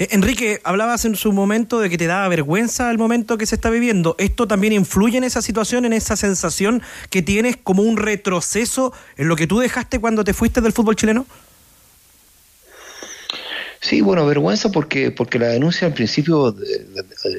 [0.00, 3.54] Eh, Enrique, hablabas en su momento de que te daba vergüenza el momento que se
[3.54, 4.16] está viviendo.
[4.18, 9.28] ¿Esto también influye en esa situación, en esa sensación que tienes como un retroceso en
[9.28, 11.26] lo que tú dejaste cuando te fuiste del fútbol chileno?
[13.82, 16.54] Sí, bueno, vergüenza porque porque la denuncia al principio,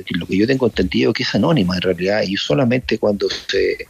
[0.10, 3.88] lo que yo tengo entendido que es anónima en realidad y solamente cuando se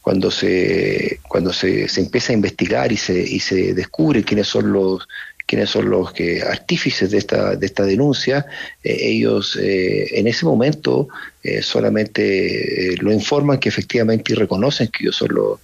[0.00, 4.72] cuando se cuando se, se empieza a investigar y se y se descubre quiénes son
[4.72, 5.08] los
[5.46, 8.46] quienes son los que artífices de esta, de esta denuncia,
[8.82, 11.08] eh, ellos eh, en ese momento
[11.44, 15.60] eh, solamente lo informan que efectivamente y reconocen que ellos son los,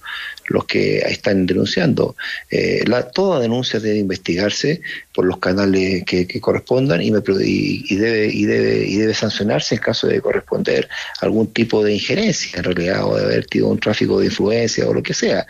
[0.51, 2.15] los que están denunciando.
[2.49, 4.81] Eh, toda denuncia debe investigarse
[5.13, 10.07] por los canales que, correspondan y, y, debe, y, debe, y debe sancionarse en caso
[10.07, 10.87] de corresponder
[11.19, 14.93] algún tipo de injerencia en realidad o de haber tenido un tráfico de influencia o
[14.93, 15.45] lo que sea.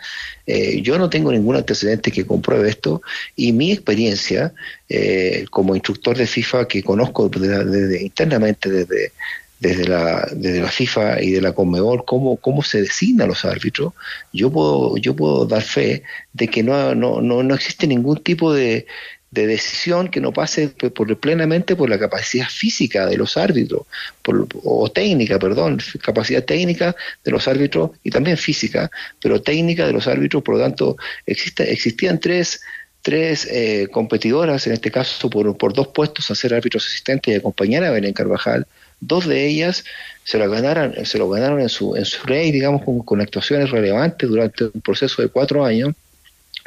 [0.46, 3.02] Eh, yo no tengo ningún antecedente que compruebe esto
[3.36, 4.52] y mi experiencia
[4.88, 9.12] eh, como instructor de FIFA que conozco desde, internamente desde
[9.62, 13.92] desde la, desde la FIFA y de la Conmebol cómo, cómo se designan los árbitros,
[14.32, 18.86] yo puedo, yo puedo dar fe de que no, no, no, existe ningún tipo de,
[19.30, 23.82] decisión que no pase por, plenamente por la capacidad física de los árbitros,
[24.64, 28.90] o técnica, perdón, capacidad técnica de los árbitros y también física,
[29.22, 32.60] pero técnica de los árbitros, por lo tanto, existe, existían tres,
[33.00, 37.36] tres eh, competidoras, en este caso por, por dos puestos a ser árbitros asistentes y
[37.36, 38.66] acompañar a Belén Carvajal,
[39.04, 39.84] Dos de ellas
[40.22, 44.28] se lo ganaron, se lo ganaron en su, en su rey, digamos, con, actuaciones relevantes
[44.28, 45.92] durante un proceso de cuatro años.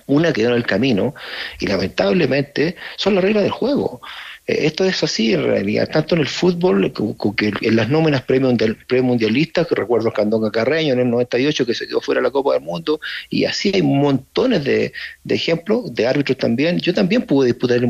[0.05, 1.15] Una quedó en el camino
[1.61, 4.01] y lamentablemente son las reglas del juego.
[4.47, 8.21] Eh, esto es así en realidad, tanto en el fútbol como que en las nóminas
[8.21, 12.53] premundialistas, que recuerdo Candonga Carreño en el 98 que se quedó fuera de la Copa
[12.53, 14.93] del Mundo, y así hay montones de,
[15.27, 16.79] ejemplos, de árbitros también.
[16.79, 17.81] Yo también pude disputar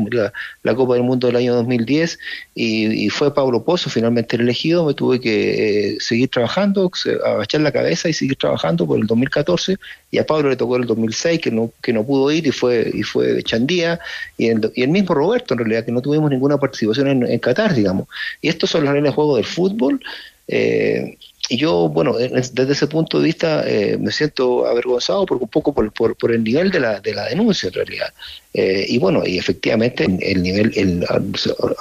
[0.62, 2.18] la, Copa del Mundo del año 2010
[2.54, 6.90] y, fue Pablo Pozo finalmente el elegido, me tuve que eh, seguir trabajando,
[7.24, 9.76] agachar la cabeza y seguir trabajando por el 2014
[10.10, 12.90] y a Pablo le tocó el 2006 que no que no pudo ir y fue
[12.92, 13.98] y fue Chandía
[14.36, 17.74] y el, y el mismo Roberto en realidad que no tuvimos ninguna participación en, Qatar
[17.74, 18.08] digamos
[18.40, 20.00] y estos son las reglas de juego del fútbol
[20.48, 21.16] eh,
[21.48, 25.72] y yo, bueno, desde ese punto de vista eh, me siento avergonzado porque un poco
[25.72, 28.12] por, por, el nivel de la, de la denuncia en realidad.
[28.52, 31.06] Eh, y bueno, y efectivamente el nivel, el,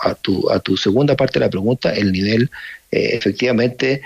[0.03, 2.51] a, tu, a tu segunda parte de la pregunta, el nivel
[2.91, 4.01] eh, efectivamente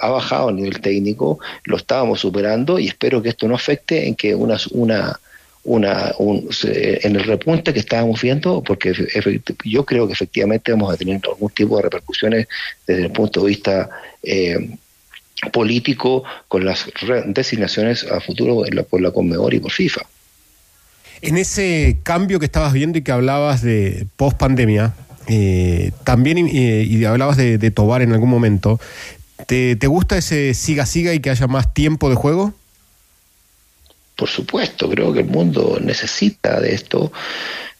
[0.00, 4.14] ha bajado a nivel técnico, lo estábamos superando y espero que esto no afecte en
[4.14, 5.18] que una, una,
[5.66, 8.92] una en el repunte que estábamos viendo, porque
[9.64, 12.48] yo creo que efectivamente vamos a tener algún tipo de repercusiones
[12.86, 13.90] desde el punto de vista
[15.52, 16.86] político con las
[17.26, 20.02] designaciones a futuro por la Conmebol y por FIFA.
[21.22, 24.94] En ese cambio que estabas viendo y que hablabas de post pandemia,
[25.28, 28.80] eh, también eh, y hablabas de, Tobar en algún momento,
[29.46, 32.54] ¿te, gusta ese siga-siga y que haya más tiempo de juego?
[34.16, 37.12] Por supuesto, creo que el mundo necesita de esto.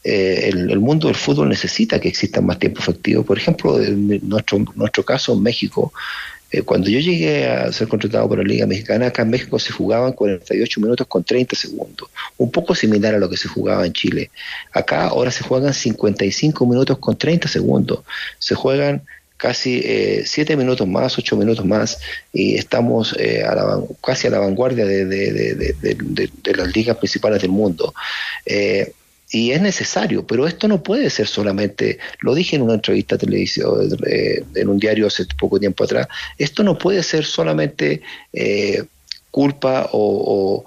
[0.03, 3.23] Eh, el, mundo del fútbol necesita que exista más tiempo efectivo.
[3.23, 5.91] Por ejemplo, en nuestro, nuestro caso en México,
[6.49, 9.73] eh, cuando yo llegué a ser contratado por la Liga Mexicana, acá en México se
[9.73, 13.91] jugaban 48 minutos con 30 segundos, un poco similar a lo que se jugaba en
[13.91, 14.31] Chile.
[14.71, 17.99] Acá ahora se juegan 55 minutos con 30 segundos,
[18.39, 19.01] se juegan
[19.37, 21.99] casi eh, siete minutos más, ocho minutos más,
[22.33, 23.43] y estamos eh,
[24.03, 27.93] casi a la vanguardia de, de, de, las ligas principales del mundo.
[28.45, 28.91] Eh,
[29.29, 33.17] y es necesario, pero esto no puede ser solamente, lo dije en una entrevista a
[33.17, 38.01] televisión, eh, en un diario hace poco tiempo atrás, esto no puede ser solamente
[39.29, 40.63] culpa o,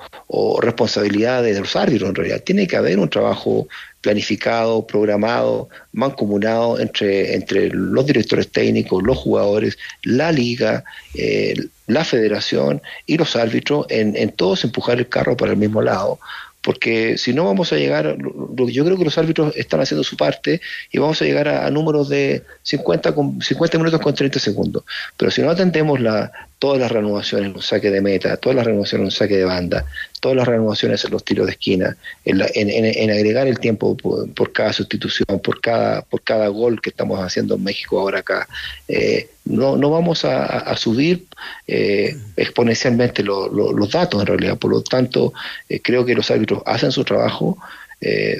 [0.60, 3.66] responsabilidad de los árbitros en realidad, tiene que haber un trabajo
[4.00, 10.84] planificado, programado, mancomunado entre, entre los directores técnicos, los jugadores, la liga,
[11.14, 11.54] eh,
[11.86, 16.18] la federación y los árbitros en, en todos empujar el carro para el mismo lado
[16.62, 20.60] porque si no vamos a llegar, yo creo que los árbitros están haciendo su parte
[20.92, 24.84] y vamos a llegar a, números de 50, con, 50 minutos con 30 segundos.
[25.16, 26.30] Pero si no atendemos la,
[26.60, 29.44] todas las renovaciones en un saque de meta, todas las renovaciones en un saque de
[29.46, 29.86] banda,
[30.20, 31.96] todas las renovaciones en los tiros de esquina,
[32.26, 37.54] en, agregar el tiempo por, cada sustitución, por cada, por cada gol que estamos haciendo
[37.54, 38.46] en México ahora acá,
[38.88, 41.24] eh, no, no vamos a, subir
[41.66, 44.58] eh, exponencialmente los datos en realidad.
[44.58, 45.32] Por lo tanto,
[45.66, 47.56] eh, creo que los árbitros hacen su trabajo.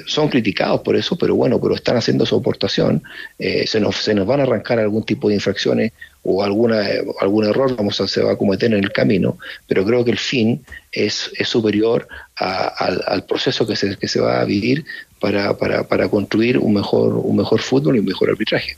[0.05, 3.03] son criticados por eso, pero bueno, pero están haciendo su aportación.
[3.37, 5.91] se, nos, se nos van a arrancar algún tipo de infracciones
[6.23, 6.83] o alguna,
[7.19, 10.19] algún error vamos a, se va a cometer en el camino, pero creo que el
[10.19, 14.85] fin es, es superior al, al, proceso que se, que se va a vivir
[15.19, 18.77] para, para, para construir un mejor, un mejor fútbol y un mejor arbitraje.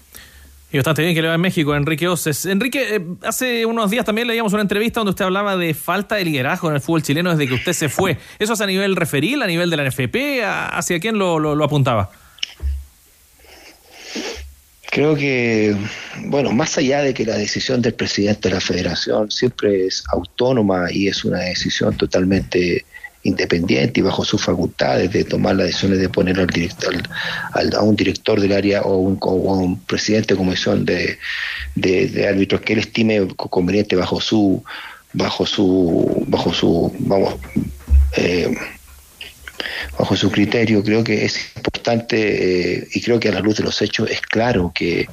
[0.72, 2.48] Y bastante bien que le va en México, Enrique Oces.
[2.48, 6.26] Enrique, eh, hace unos días también leíamos una entrevista donde usted hablaba de falta de
[6.26, 8.18] liderazgo en el fútbol chileno desde que usted se fue.
[8.40, 10.44] ¿Eso es a nivel referil, a nivel de la NFP?
[10.44, 12.10] ¿Hacia quién lo, lo apuntaba?
[14.94, 15.76] Creo que,
[16.26, 20.86] bueno, más allá de que la decisión del presidente de la federación siempre es autónoma
[20.92, 22.86] y es una decisión totalmente
[23.24, 26.94] independiente y bajo sus facultades de tomar las decisiones de poner al director,
[27.54, 31.18] a un director del área o un, un presidente de comisión de,
[31.74, 34.64] de, árbitros que él estime conveniente bajo su
[35.14, 37.36] bajo su bajo su vamos
[38.18, 38.56] eh,
[39.97, 40.84] bajo su criterio.
[40.84, 44.21] Creo que es importante eh, y creo que a la luz de los hechos es
[44.21, 45.08] claro que,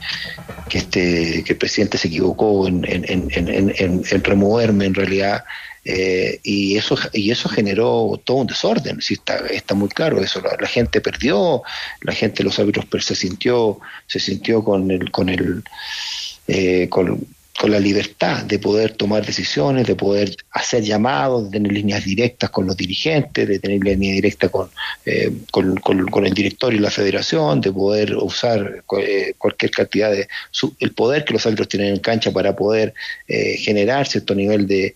[0.68, 5.44] que, este, que el presidente se equivocó en, en, removerme en realidad.
[5.82, 10.42] Eh, y eso y eso generó todo un desorden sí, está, está muy claro eso
[10.42, 11.62] la, gente perdió
[12.02, 15.64] la gente los árbitros se sintió se sintió con el con el
[16.48, 17.26] eh, con,
[17.60, 22.48] con la libertad de poder tomar decisiones, de poder hacer llamados, de tener líneas directas
[22.48, 24.70] con los dirigentes, de tener línea directa con,
[25.04, 30.26] eh, con, el directorio y la federación, de poder usar eh, cualquier cantidad de...
[30.78, 32.94] el poder que los árbitros tienen en cancha para poder
[33.28, 34.94] eh, generar cierto nivel de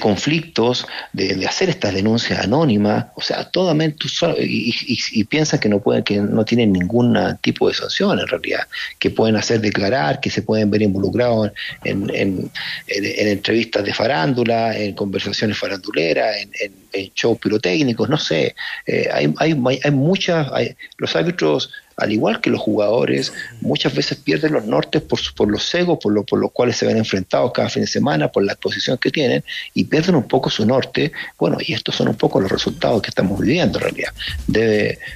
[0.00, 4.06] conflictos, de, hacer estas denuncias anónimas, o sea, totalmente
[4.38, 4.74] y,
[5.12, 8.66] y, piensan que no pueden, que no tienen ningún tipo de sanción en realidad,
[8.98, 11.52] que pueden hacer declarar, que se pueden ver involucrados
[11.84, 12.50] en, en,
[12.88, 16.72] entrevistas de farándula, en conversaciones faranduleras, en
[17.14, 18.54] shows pirotécnicos, no sé,
[18.86, 20.48] eh, hay, hay, hay, muchas,
[20.98, 25.74] los árbitros al igual que los jugadores, muchas veces pierden los nortes por, por los
[25.74, 28.52] egos, por, lo, por los cuales se ven enfrentados cada fin de semana, por la
[28.52, 29.42] exposición que tienen,
[29.74, 31.12] y pierden un poco su norte.
[31.38, 34.12] Bueno, y estos son un poco los resultados que estamos viviendo en realidad.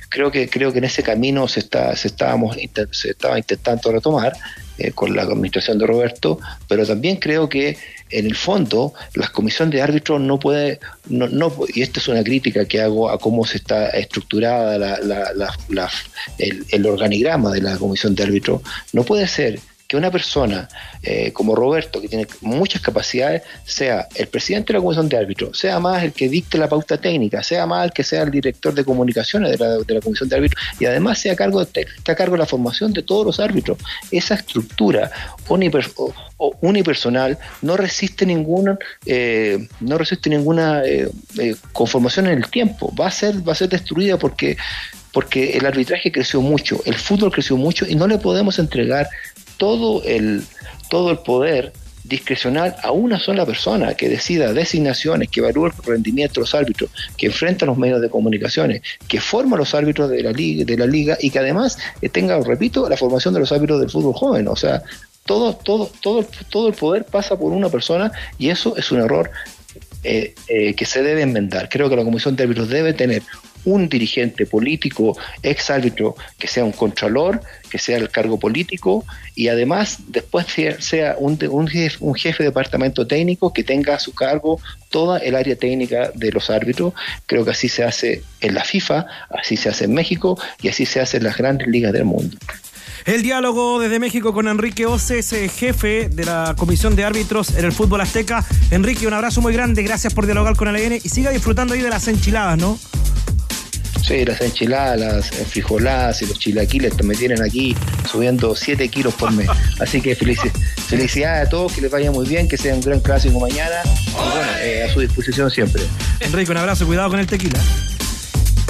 [0.08, 2.56] Creo, que, creo que en ese camino se, está, se, estábamos,
[2.92, 4.32] se estaba intentando retomar
[4.80, 7.76] eh, con la administración de Roberto, pero también creo que
[8.08, 12.24] en el fondo, la comisión de árbitros no puede, no, no, y esta es una
[12.24, 15.50] crítica que hago a cómo se está estructurada la,
[16.38, 18.62] el, el, organigrama de la comisión de árbitros,
[18.94, 20.68] no puede ser que una persona
[21.02, 25.58] eh, como Roberto, que tiene muchas capacidades, sea el presidente de la comisión de árbitros,
[25.58, 28.72] sea más el que dicte la pauta técnica, sea más el que sea el director
[28.72, 32.14] de comunicaciones de la, de la comisión de árbitros y además sea cargo de, a
[32.14, 33.78] cargo de la formación de todos los árbitros.
[34.12, 35.10] Esa estructura
[36.60, 41.10] unipersonal no resiste ninguna, eh, no resiste ninguna eh,
[41.72, 42.94] conformación en el tiempo.
[42.94, 44.56] Va a ser, va a ser destruida porque
[45.12, 49.08] porque el arbitraje creció mucho, el fútbol creció mucho y no le podemos entregar
[49.60, 50.42] todo el,
[50.88, 56.34] todo el poder discrecional a una sola persona que decida designaciones, que evalúe el rendimiento
[56.36, 60.32] de los árbitros, que enfrenta los medios de comunicaciones, que forma los árbitros de la
[60.32, 63.80] liga, de la liga y que además eh, tenga, repito, la formación de los árbitros
[63.80, 64.48] del fútbol joven.
[64.48, 64.82] O sea,
[65.26, 69.30] todo, todo, todo, todo el poder pasa por una persona y eso es un error
[70.02, 71.68] eh, eh, que se debe enmendar.
[71.68, 73.22] Creo que la Comisión de Árbitros debe tener
[73.64, 77.40] un dirigente político, ex árbitro, que sea un contralor,
[77.70, 79.04] que sea el cargo político
[79.34, 80.46] y además después
[80.78, 85.56] sea un, un, jefe, de departamento técnico que tenga a su cargo toda el área
[85.56, 86.94] técnica de los árbitros.
[87.26, 90.86] Creo que así se hace en la FIFA, así se hace en México y así
[90.86, 92.36] se hace en las grandes ligas del mundo.
[93.06, 97.72] El diálogo desde México con Enrique Oces, jefe de la Comisión de Árbitros en el
[97.72, 98.44] Fútbol Azteca.
[98.70, 101.88] Enrique, un abrazo muy grande, gracias por dialogar con ALN y siga disfrutando ahí de
[101.88, 102.78] las enchiladas, ¿no?
[104.06, 107.76] Sí, las enchiladas, las frijoladas y los chilaquiles me tienen aquí
[108.10, 109.48] subiendo 7 kilos por mes.
[109.80, 110.50] Así que felici-
[110.88, 113.76] felicidades a todos, que les vaya muy bien, que sea un gran clásico mañana.
[114.08, 115.82] Y bueno, eh, a su disposición siempre.
[116.20, 117.60] Enrique, un abrazo, cuidado con el tequila.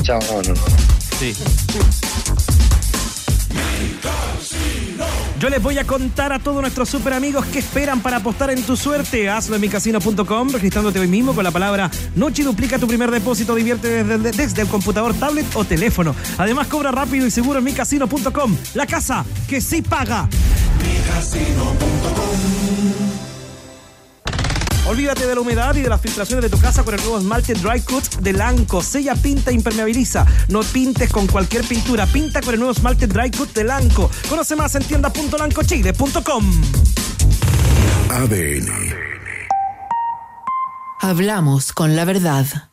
[0.02, 0.62] Chao, no, no, no.
[1.18, 1.34] Sí.
[5.41, 8.62] Yo les voy a contar a todos nuestros super amigos qué esperan para apostar en
[8.62, 9.30] tu suerte.
[9.30, 13.55] Hazlo en micasino.com, registrándote hoy mismo con la palabra Noche duplica tu primer depósito.
[13.55, 16.14] Divierte desde, desde el computador, tablet o teléfono.
[16.36, 18.55] Además, cobra rápido y seguro en micasino.com.
[18.74, 20.28] La casa que sí paga.
[24.91, 27.55] Olvídate de la humedad y de las filtraciones de tu casa con el nuevo esmalte
[27.55, 28.82] Dry Cut de Lanco.
[28.82, 30.26] Sella, pinta, impermeabiliza.
[30.49, 32.07] No pintes con cualquier pintura.
[32.07, 34.11] Pinta con el nuevo esmalte Dry Cut de Lanco.
[34.28, 36.62] Conoce más en tienda.lancochile.com.
[38.11, 38.68] ADN.
[41.01, 42.69] Hablamos con la verdad.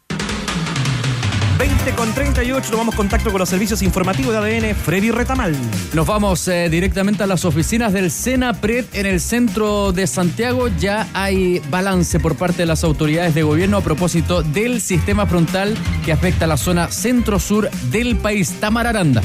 [1.57, 5.55] 20 con 38, tomamos contacto con los servicios informativos de ADN, Freddy Retamal.
[5.93, 10.67] Nos vamos eh, directamente a las oficinas del SENAPRED en el centro de Santiago.
[10.67, 15.75] Ya hay balance por parte de las autoridades de gobierno a propósito del sistema frontal
[16.05, 18.55] que afecta a la zona centro-sur del país.
[18.59, 19.23] Tamara Aranda.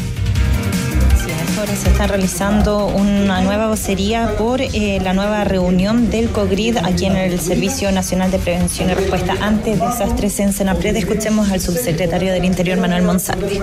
[1.62, 7.06] Ahora se está realizando una nueva vocería por eh, la nueva reunión del COGRID aquí
[7.06, 10.96] en el Servicio Nacional de Prevención y Respuesta ante Desastres en Senapred.
[10.96, 13.60] Escuchemos al subsecretario del Interior, Manuel Monsalve.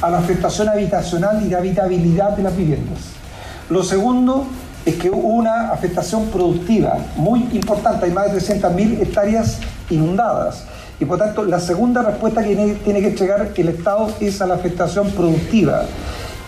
[0.00, 3.00] A la afectación habitacional y de habitabilidad de las viviendas.
[3.68, 4.46] Lo segundo
[4.86, 9.58] es que hubo una afectación productiva muy importante, hay más de 300.000 hectáreas
[9.90, 10.64] inundadas.
[10.98, 14.54] Y por tanto, la segunda respuesta que tiene que entregar el Estado es a la
[14.54, 15.82] afectación productiva.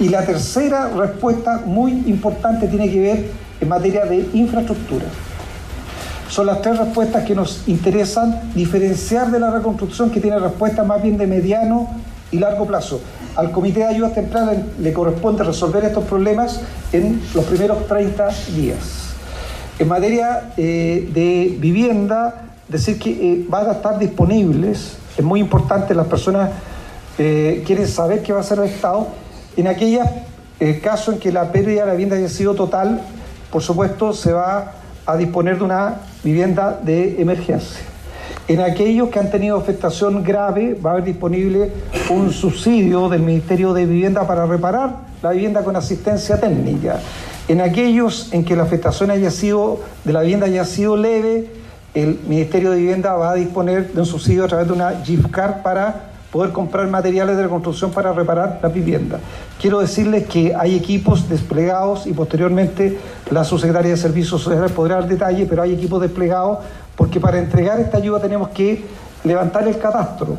[0.00, 3.30] Y la tercera respuesta muy importante tiene que ver
[3.60, 5.04] en materia de infraestructura.
[6.28, 11.02] Son las tres respuestas que nos interesan diferenciar de la reconstrucción que tiene respuestas más
[11.02, 11.88] bien de mediano
[12.32, 13.00] y largo plazo.
[13.36, 16.60] Al Comité de Ayuda Temprana le corresponde resolver estos problemas
[16.92, 19.10] en los primeros 30 días.
[19.78, 25.94] En materia eh, de vivienda, decir que eh, van a estar disponibles, es muy importante,
[25.94, 26.50] las personas
[27.18, 29.08] eh, quieren saber qué va a hacer el Estado.
[29.60, 30.06] En aquellos
[30.82, 33.02] casos en que la pérdida de la vivienda haya sido total,
[33.52, 34.72] por supuesto, se va
[35.04, 37.84] a disponer de una vivienda de emergencia.
[38.48, 41.72] En aquellos que han tenido afectación grave, va a haber disponible
[42.08, 46.98] un subsidio del Ministerio de Vivienda para reparar la vivienda con asistencia técnica.
[47.46, 51.50] En aquellos en que la afectación haya sido, de la vivienda haya sido leve,
[51.92, 55.62] el Ministerio de Vivienda va a disponer de un subsidio a través de una GIFCAR
[55.62, 59.18] para poder comprar materiales de reconstrucción para reparar la vivienda.
[59.60, 62.98] Quiero decirles que hay equipos desplegados y posteriormente
[63.30, 66.58] la subsecretaria de Servicios Sociales podrá dar detalle, pero hay equipos desplegados
[66.96, 68.84] porque para entregar esta ayuda tenemos que
[69.24, 70.36] levantar el catastro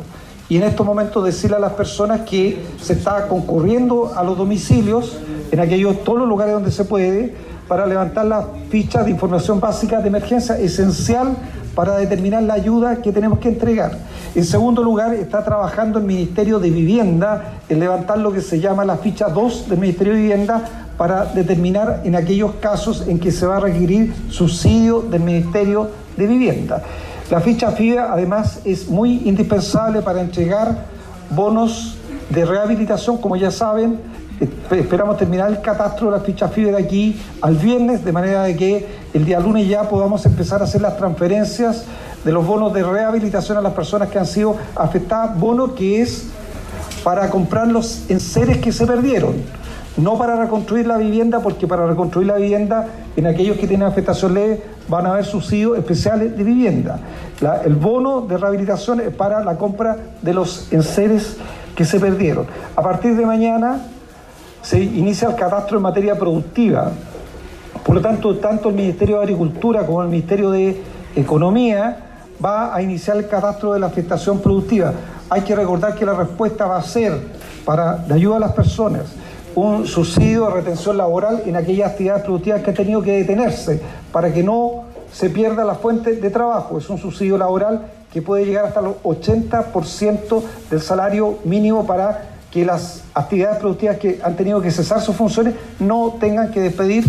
[0.52, 5.16] y en estos momentos decirle a las personas que se está concurriendo a los domicilios,
[5.50, 7.34] en aquellos todos los lugares donde se puede,
[7.72, 11.34] para levantar las fichas de información básica de emergencia esencial
[11.74, 13.96] para determinar la ayuda que tenemos que entregar.
[14.34, 18.84] En segundo lugar, está trabajando el Ministerio de Vivienda en levantar lo que se llama
[18.84, 20.62] la ficha 2 del Ministerio de Vivienda
[20.98, 26.26] para determinar en aquellos casos en que se va a requerir subsidio del Ministerio de
[26.26, 26.82] Vivienda.
[27.30, 30.76] La ficha FIBA además es muy indispensable para entregar
[31.30, 31.96] bonos
[32.28, 33.98] de rehabilitación, como ya saben,
[34.70, 38.56] esperamos terminar el catastro de la ficha FIBE de aquí al viernes, de manera de
[38.56, 41.84] que el día lunes ya podamos empezar a hacer las transferencias
[42.24, 46.28] de los bonos de rehabilitación a las personas que han sido afectadas, bono que es
[47.04, 49.34] para comprar los enseres que se perdieron,
[49.96, 54.34] no para reconstruir la vivienda, porque para reconstruir la vivienda, en aquellos que tienen afectación
[54.34, 57.00] leve, van a haber subsidios especiales de vivienda.
[57.64, 61.36] El bono de rehabilitación es para la compra de los enseres
[61.74, 62.46] que se perdieron.
[62.76, 63.80] A partir de mañana
[64.62, 66.90] se inicia el catastro en materia productiva.
[67.84, 70.80] Por lo tanto, tanto el Ministerio de Agricultura como el Ministerio de
[71.16, 71.96] Economía
[72.42, 74.92] va a iniciar el catastro de la afectación productiva.
[75.28, 77.12] Hay que recordar que la respuesta va a ser
[77.64, 79.02] para de ayuda a las personas
[79.54, 84.32] un subsidio de retención laboral en aquellas actividades productivas que han tenido que detenerse para
[84.32, 86.78] que no se pierda la fuente de trabajo.
[86.78, 92.64] Es un subsidio laboral que puede llegar hasta los 80% del salario mínimo para que
[92.66, 97.04] las actividades productivas que han tenido que cesar sus funciones no tengan que despedir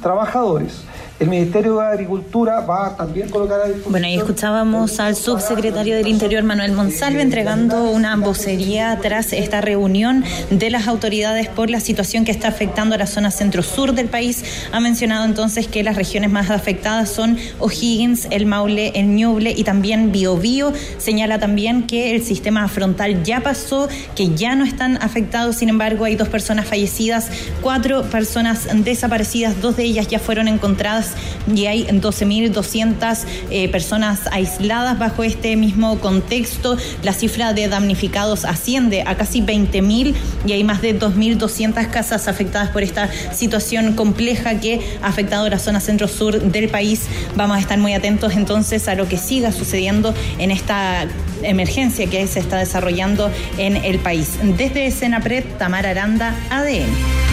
[0.00, 0.84] trabajadores.
[1.20, 3.92] El Ministerio de Agricultura va a también colocar a disposición...
[3.92, 10.24] Bueno, y escuchábamos al subsecretario del Interior, Manuel Monsalve, entregando una vocería tras esta reunión
[10.50, 14.44] de las autoridades por la situación que está afectando a la zona centro-sur del país.
[14.72, 19.62] Ha mencionado entonces que las regiones más afectadas son O'Higgins, el Maule, el Ñuble y
[19.62, 20.72] también Biobío.
[20.98, 26.06] Señala también que el sistema frontal ya pasó, que ya no están afectados, sin embargo
[26.06, 27.28] hay dos personas fallecidas,
[27.62, 31.03] cuatro personas desaparecidas, dos de ellas ya fueron encontradas
[31.54, 36.76] y hay 12.200 eh, personas aisladas bajo este mismo contexto.
[37.02, 40.14] La cifra de damnificados asciende a casi 20.000
[40.46, 45.58] y hay más de 2.200 casas afectadas por esta situación compleja que ha afectado la
[45.58, 47.02] zona centro-sur del país.
[47.36, 51.06] Vamos a estar muy atentos entonces a lo que siga sucediendo en esta
[51.42, 54.38] emergencia que se está desarrollando en el país.
[54.56, 57.24] Desde Senapred, Tamara Aranda, ADN.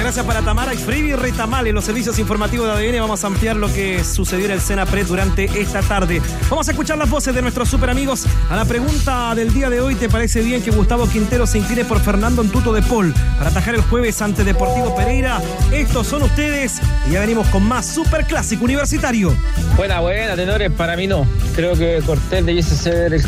[0.00, 3.00] Gracias para Tamara y Frivi Retamal en los servicios informativos de ADN.
[3.00, 6.20] Vamos a ampliar lo que sucedió en el Sena Pre durante esta tarde.
[6.48, 8.26] Vamos a escuchar las voces de nuestros super amigos.
[8.48, 11.84] A la pregunta del día de hoy, ¿te parece bien que Gustavo Quintero se incline
[11.84, 15.40] por Fernando Antuto de Paul para atajar el jueves ante Deportivo Pereira?
[15.72, 19.34] Estos son ustedes y ya venimos con más super clásico universitario.
[19.76, 20.70] Buena, buena, tenores.
[20.70, 21.26] Para mí no.
[21.54, 23.20] Creo que Cortés debiese ser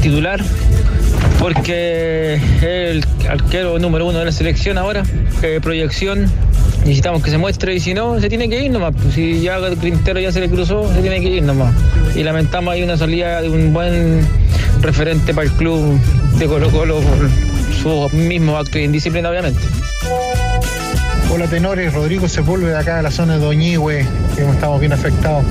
[0.00, 0.42] titular
[1.42, 5.02] porque el arquero número uno de la selección ahora,
[5.60, 6.30] proyección,
[6.84, 9.56] necesitamos que se muestre y si no, se tiene que ir nomás, pues, si ya
[9.56, 11.74] el Quintero ya se le cruzó, se tiene que ir nomás.
[12.14, 14.24] Y lamentamos ahí una salida de un buen
[14.82, 15.98] referente para el club
[16.38, 17.28] de Colo Colo por
[17.74, 19.58] su mismo acto de indisciplina obviamente.
[21.28, 25.44] Hola tenores, Rodrigo Sepúlveda acá de la zona de Doñigüe, que estamos bien afectados.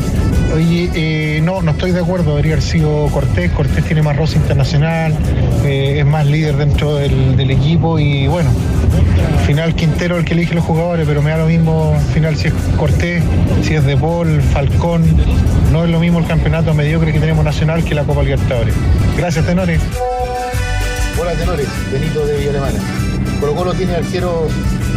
[0.53, 4.35] Oye, eh, no, no estoy de acuerdo, debería haber sido Cortés, Cortés tiene más rosa
[4.35, 5.15] internacional,
[5.63, 8.49] eh, es más líder dentro del, equipo y bueno,
[9.39, 12.35] al final Quintero el que elige los jugadores, pero me da lo mismo al final
[12.35, 13.23] si es Cortés,
[13.63, 15.05] si es De Paul, Falcón,
[15.71, 18.75] no es lo mismo el campeonato mediocre que tenemos nacional que la Copa Libertadores.
[19.17, 19.79] Gracias, tenores.
[21.19, 22.79] Hola, tenores, Benito de Villa Alemana.
[23.39, 24.51] Colo Colo tiene arqueros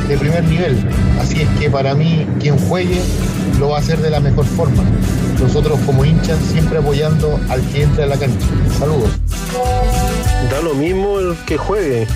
[0.09, 0.77] de primer nivel.
[1.21, 3.01] Así es que para mí, quien juegue
[3.59, 4.83] lo va a hacer de la mejor forma.
[5.45, 8.47] Nosotros como hinchas siempre apoyando al que entra a la cancha.
[8.79, 9.11] Saludos.
[10.51, 12.07] Da lo mismo el que juegue,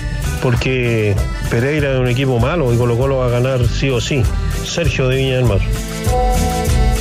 [0.41, 1.15] porque
[1.51, 4.23] Pereira es un equipo malo y Colo Colo va a ganar sí o sí.
[4.65, 5.59] Sergio de Viña del Mar.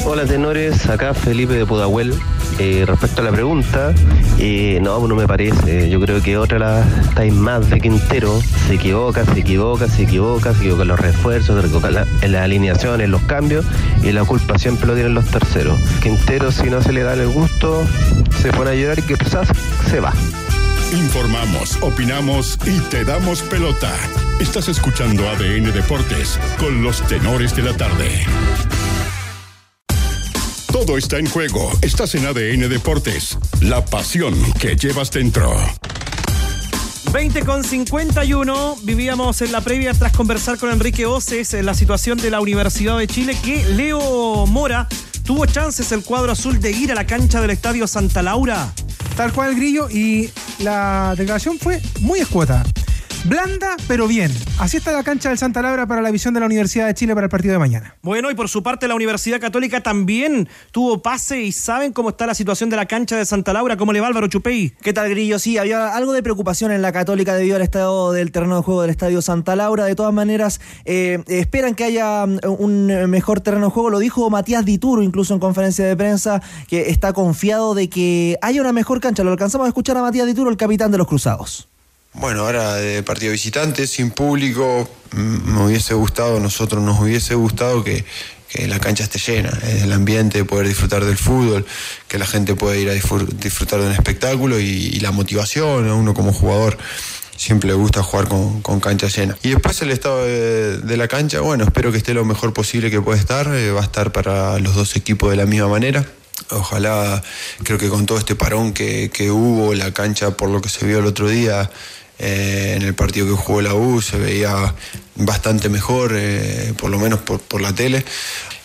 [0.05, 2.13] Hola tenores, acá Felipe de Pudahuel.
[2.59, 3.93] Eh, respecto a la pregunta,
[4.39, 5.89] eh, no, no me parece.
[5.89, 8.41] Yo creo que otra la estáis más de Quintero.
[8.67, 12.43] Se equivoca, se equivoca, se equivoca, se equivoca en los refuerzos, se equivoca en las
[12.43, 13.65] alineaciones, en los cambios,
[14.03, 15.79] y la culpa siempre lo tienen los terceros.
[16.03, 17.85] Quintero, si no se le da el gusto,
[18.41, 19.49] se pone a llorar y que quizás
[19.89, 20.13] se va.
[20.93, 23.93] Informamos, opinamos y te damos pelota.
[24.41, 28.25] Estás escuchando ADN Deportes con los tenores de la tarde.
[30.87, 31.73] Todo está en juego.
[31.83, 33.37] Estás en ADN Deportes.
[33.61, 35.53] La pasión que llevas dentro.
[37.13, 38.77] 20 con 51.
[38.85, 42.97] Vivíamos en la previa tras conversar con Enrique Oces en la situación de la Universidad
[42.97, 44.87] de Chile que Leo Mora
[45.25, 48.73] tuvo chances el cuadro azul de ir a la cancha del Estadio Santa Laura.
[49.17, 52.65] Tal cual Grillo y la declaración fue muy escueta.
[53.25, 54.33] Blanda, pero bien.
[54.59, 57.15] Así está la cancha del Santa Laura para la visión de la Universidad de Chile
[57.15, 57.97] para el partido de mañana.
[58.03, 62.27] Bueno, y por su parte la Universidad Católica también tuvo pase y saben cómo está
[62.27, 63.77] la situación de la cancha de Santa Laura.
[63.77, 64.73] ¿Cómo le va Álvaro Chupey?
[64.83, 65.39] ¿Qué tal, Grillo?
[65.39, 68.83] Sí, había algo de preocupación en la Católica debido al estado del terreno de juego
[68.83, 69.85] del Estadio Santa Laura.
[69.85, 73.91] De todas maneras, eh, esperan que haya mm, un mejor terreno de juego.
[73.91, 78.61] Lo dijo Matías Dituro incluso en conferencia de prensa, que está confiado de que haya
[78.61, 79.25] una mejor cancha.
[79.25, 81.69] Lo alcanzamos a escuchar a Matías Dituro, el capitán de los Cruzados.
[82.21, 88.05] Bueno, ahora de partido visitante, sin público, me hubiese gustado, nosotros nos hubiese gustado que,
[88.67, 91.65] la cancha esté llena, el ambiente, poder disfrutar del fútbol,
[92.09, 96.13] que la gente pueda ir a disfrutar de un espectáculo y, la motivación a uno
[96.13, 96.77] como jugador.
[97.37, 99.39] Siempre le gusta jugar con, cancha llena.
[99.45, 103.01] Y después el estado de, la cancha, bueno, espero que esté lo mejor posible que
[103.01, 103.47] pueda estar.
[103.55, 106.05] Eh, va a estar para los dos equipos de la misma manera.
[106.51, 107.23] Ojalá,
[107.63, 110.85] creo que con todo este parón que, que hubo, la cancha, por lo que se
[110.85, 111.71] vio el otro día,
[112.19, 114.75] eh, en el partido que jugó la U se veía
[115.17, 118.05] bastante mejor, eh, por lo menos por, la tele.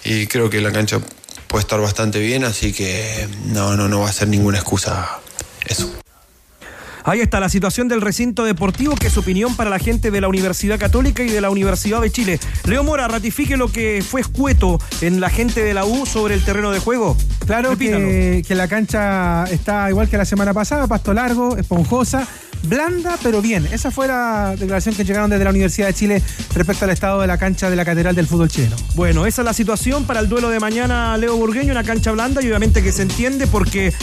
[0.04, 1.00] Y creo que la cancha
[1.48, 5.20] puede estar bastante bien, así que no, no, no va a ser ninguna excusa
[5.66, 6.03] eso.
[7.06, 10.30] Ahí está la situación del recinto deportivo, que es opinión para la gente de la
[10.30, 12.40] Universidad Católica y de la Universidad de Chile.
[12.66, 16.44] Leo Mora, ratifique lo que fue escueto en la gente de la U sobre el
[16.46, 17.18] terreno de juego.
[17.46, 22.26] Claro que, que, la cancha está igual que la semana pasada, pasto largo, esponjosa,
[22.64, 23.68] blanda pero bien.
[23.72, 26.22] Esa fue la declaración que llegaron desde la Universidad de Chile
[26.56, 28.76] respecto al estado de la cancha de la Catedral del Fútbol chileno.
[28.96, 32.42] Bueno, esa es la situación para el duelo de mañana, Leo Burgueño, una cancha blanda
[32.42, 33.94] y obviamente que se entiende porque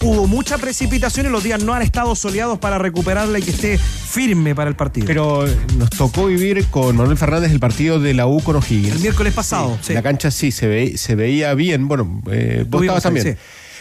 [0.00, 3.78] hubo mucha precipitación y los días no han estado soleados para recuperarla y que esté
[3.78, 5.06] firme para el partido.
[5.06, 5.44] Pero
[5.76, 8.94] nos tocó vivir con Manuel Fernández el partido de la U con O'Higgins.
[8.96, 9.92] El miércoles pasado, sí.
[9.94, 11.88] La cancha sí se, ve, se veía bien.
[11.88, 13.26] Bueno, eh, vos estabas también.
[13.26, 13.36] ahí,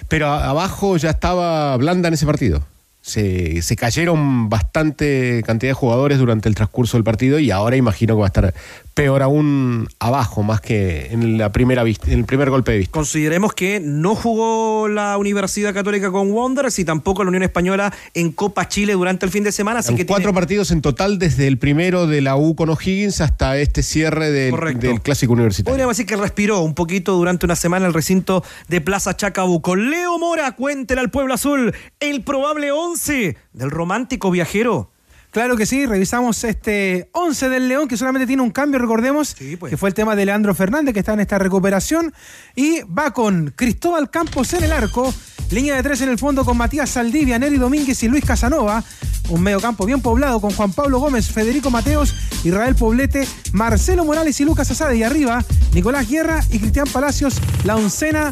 [0.07, 2.63] Pero a- abajo ya estaba blanda en ese partido.
[3.01, 8.15] Se, se cayeron bastante cantidad de jugadores durante el transcurso del partido y ahora imagino
[8.15, 8.53] que va a estar
[8.97, 12.91] peor aún abajo, más que en la primera vista, en el primer golpe de vista.
[12.91, 18.31] Consideremos que no jugó la Universidad Católica con Wanderers y tampoco la Unión Española en
[18.31, 21.45] Copa Chile durante el fin de semana, así que cuatro tiene- partidos en total desde
[21.45, 24.55] el primero de la U con O'Higgins hasta este cierre del,
[25.03, 25.73] clásico universitario.
[25.73, 29.75] Podríamos decir que respiró un poquito durante una semana el recinto de Plaza Chacabuco.
[29.75, 34.89] Leo Mora, cuéntele al Pueblo Azul el probable 11 del romántico viajero.
[35.37, 39.69] Claro que sí, revisamos este 11 del León que solamente tiene un cambio, recordemos, pues.
[39.69, 42.11] que fue el tema de Leandro Fernández que está en esta recuperación
[42.55, 45.13] y va con Cristóbal Campos en el arco,
[45.51, 48.83] línea de tres en el fondo con Matías Saldivia, Neri Domínguez y Luis Casanova,
[49.29, 54.41] un medio campo bien poblado con Juan Pablo Gómez, Federico Mateos, Israel Poblete, Marcelo Morales
[54.41, 58.31] y Lucas Asada y arriba Nicolás Guerra y Cristian Palacios, la oncena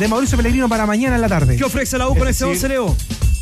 [0.00, 1.56] de Mauricio Pellegrino para mañana en la tarde.
[1.56, 2.96] ¿Qué ofrece la U con Es ese decir, 11, Leo?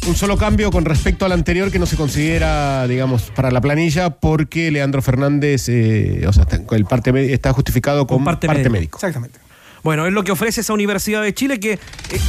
[0.09, 4.09] Un solo cambio con respecto al anterior que no se considera, digamos, para la planilla
[4.09, 8.97] porque Leandro Fernández, eh, o sea, está, el parte, está justificado con, parte, médico.
[8.97, 9.39] Exactamente.
[9.89, 11.79] Bueno, es lo que ofrece esa Universidad de Chile que eh,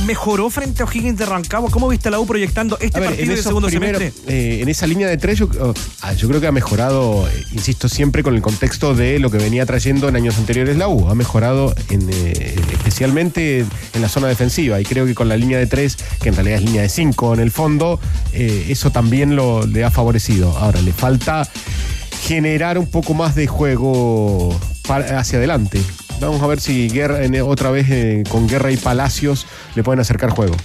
[0.05, 1.69] mejoró frente a O'Higgins de Rancagua.
[1.69, 4.33] ¿Cómo viste la U proyectando este A ver, partido en, del segundo primeros- semestre?
[4.33, 7.43] eh, en esa línea de tres, yo, oh, ah, yo creo que ha mejorado, eh,
[7.51, 11.09] insisto siempre, con el contexto de lo que venía trayendo en años anteriores la U.
[11.09, 15.57] Ha mejorado en, eh, especialmente en la zona defensiva y creo que con la línea
[15.57, 17.99] de tres, que en realidad es línea de cinco en el fondo,
[18.31, 20.57] eso también lo, le ha favorecido.
[20.57, 21.45] Ahora, le falta
[22.25, 24.57] generar un poco más de juego
[24.87, 25.81] para- hacia adelante.
[26.19, 29.45] Vamos a ver si Guerra, en- otra vez eh, con Guerra y Palacios
[29.75, 30.55] le pueden acercar juego.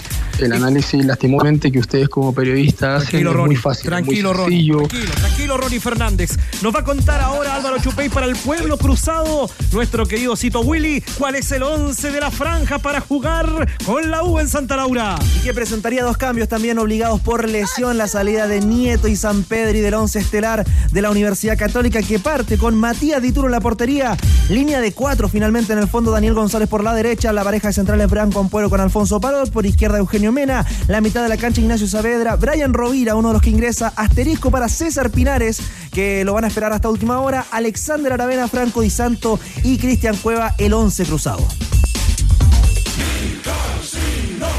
[0.40, 4.72] El análisis, lastimosamente, que ustedes como periodistas hacen Tranquilo, es muy fácil, Tranquilo, muy Ronnie.
[4.88, 6.30] Tranquilo, tranquilo, Ronnie Fernández.
[6.61, 9.48] Nos va a contar ahora Álvaro Chupey para el pueblo cruzado.
[9.70, 13.48] Nuestro querido Cito Willy, ¿cuál es el 11 de la franja para jugar
[13.86, 15.14] con la U en Santa Laura?
[15.38, 19.44] Y que presentaría dos cambios también obligados por lesión, la salida de Nieto y San
[19.44, 23.52] Pedro y del once estelar de la Universidad Católica que parte con Matías Dituro en
[23.52, 24.16] la portería,
[24.50, 27.74] línea de cuatro finalmente en el fondo Daniel González por la derecha, la pareja de
[27.74, 31.61] centrales Branco Ampuero con Alfonso Parot, por izquierda Eugenio Mena, la mitad de la cancha
[31.61, 35.61] Ignacio Saavedra, Brian Rovira, uno de los que ingresa, asterisco para César Pinares,
[35.92, 40.16] que lo van a esperar hasta última hora, Alexander Aravena, Franco Di Santo y Cristian
[40.16, 41.47] Cueva, el once cruzado.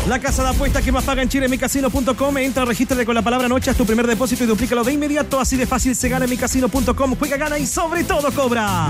[0.07, 2.37] La casa de apuestas que más paga en Chile, micasino.com.
[2.37, 5.39] Entra, regístrate con la palabra noche, haz tu primer depósito y duplícalo de inmediato.
[5.39, 7.15] Así de fácil se gana en micasino.com.
[7.17, 8.87] Juega, gana y sobre todo cobra.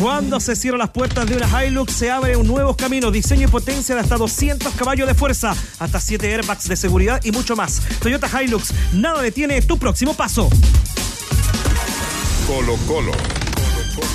[0.00, 3.50] Cuando se cierran las puertas de una Hilux, se abre un nuevo camino, diseño y
[3.50, 7.82] potencia de hasta 200 caballos de fuerza, hasta 7 airbags de seguridad y mucho más.
[8.00, 10.48] Toyota Hilux, nada detiene tu próximo paso.
[12.46, 13.12] Colo Colo.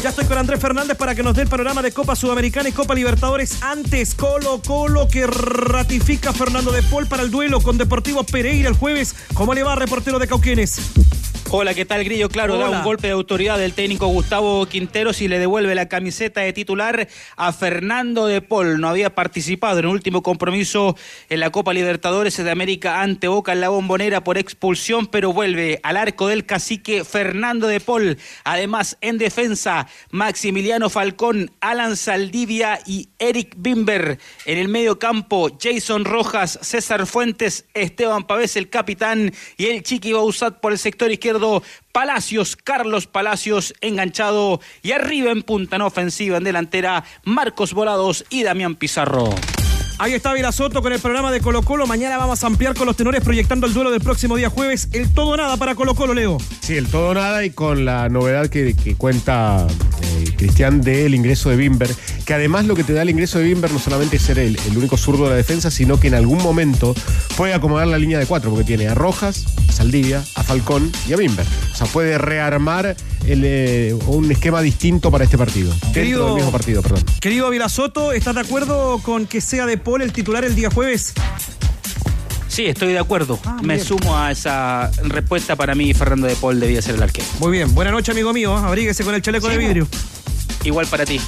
[0.01, 2.71] Ya estoy con Andrés Fernández para que nos dé el panorama de Copa Sudamericana y
[2.71, 3.61] Copa Libertadores.
[3.61, 8.69] Antes, Colo Colo que ratifica a Fernando de Paul para el duelo con Deportivo Pereira
[8.69, 9.15] el jueves.
[9.33, 10.79] ¿Cómo le va, reportero de Cauquenes?
[11.55, 12.29] Hola, ¿qué tal, Grillo?
[12.29, 16.41] Claro, da un golpe de autoridad del técnico Gustavo Quinteros y le devuelve la camiseta
[16.41, 18.81] de titular a Fernando de Paul.
[18.81, 20.97] No había participado en el último compromiso
[21.29, 25.79] en la Copa Libertadores de América ante Boca en la bombonera por expulsión, pero vuelve
[25.83, 28.17] al arco del cacique Fernando de Paul.
[28.45, 34.17] Además, en defensa, Maximiliano Falcón, Alan Saldivia y Eric Bimber.
[34.47, 40.13] En el medio campo, Jason Rojas, César Fuentes, Esteban Pavés, el capitán, y el Chiqui
[40.13, 41.42] Bausat por el sector izquierdo.
[41.91, 48.43] Palacios, Carlos Palacios enganchado y arriba en punta en ofensiva, en delantera, Marcos Volados y
[48.43, 49.29] Damián Pizarro.
[49.99, 51.85] Ahí está Vila Soto con el programa de Colo Colo.
[51.85, 54.89] Mañana vamos a ampliar con los tenores proyectando el duelo del próximo día jueves.
[54.91, 56.39] El todo nada para Colo Colo, Leo.
[56.61, 59.67] Sí, el todo nada y con la novedad que, que cuenta
[60.01, 61.89] eh, Cristian del ingreso de Bimber,
[62.25, 64.57] que además lo que te da el ingreso de Bimber no solamente es ser el,
[64.67, 66.95] el único zurdo de la defensa, sino que en algún momento
[67.37, 71.13] puede acomodar la línea de cuatro, porque tiene a Rojas, a Saldivia, a Falcón y
[71.13, 71.45] a Bimber.
[71.73, 75.71] O sea, puede rearmar el, eh, un esquema distinto para este partido.
[75.71, 77.03] Dentro Querido- del mismo partido, perdón.
[77.19, 80.69] Querido Vila Soto, ¿estás de acuerdo con que sea de Paul el titular el día
[80.69, 81.13] jueves?
[82.53, 83.39] Sí, estoy de acuerdo.
[83.63, 83.85] Me bien.
[83.85, 85.55] sumo a esa respuesta.
[85.55, 87.25] Para mí, Fernando de Paul debía ser el arquero.
[87.39, 88.55] Muy bien, buena noche, amigo mío.
[88.55, 89.87] Abríguese con el chaleco de vidrio.
[90.63, 91.19] Igual para ti.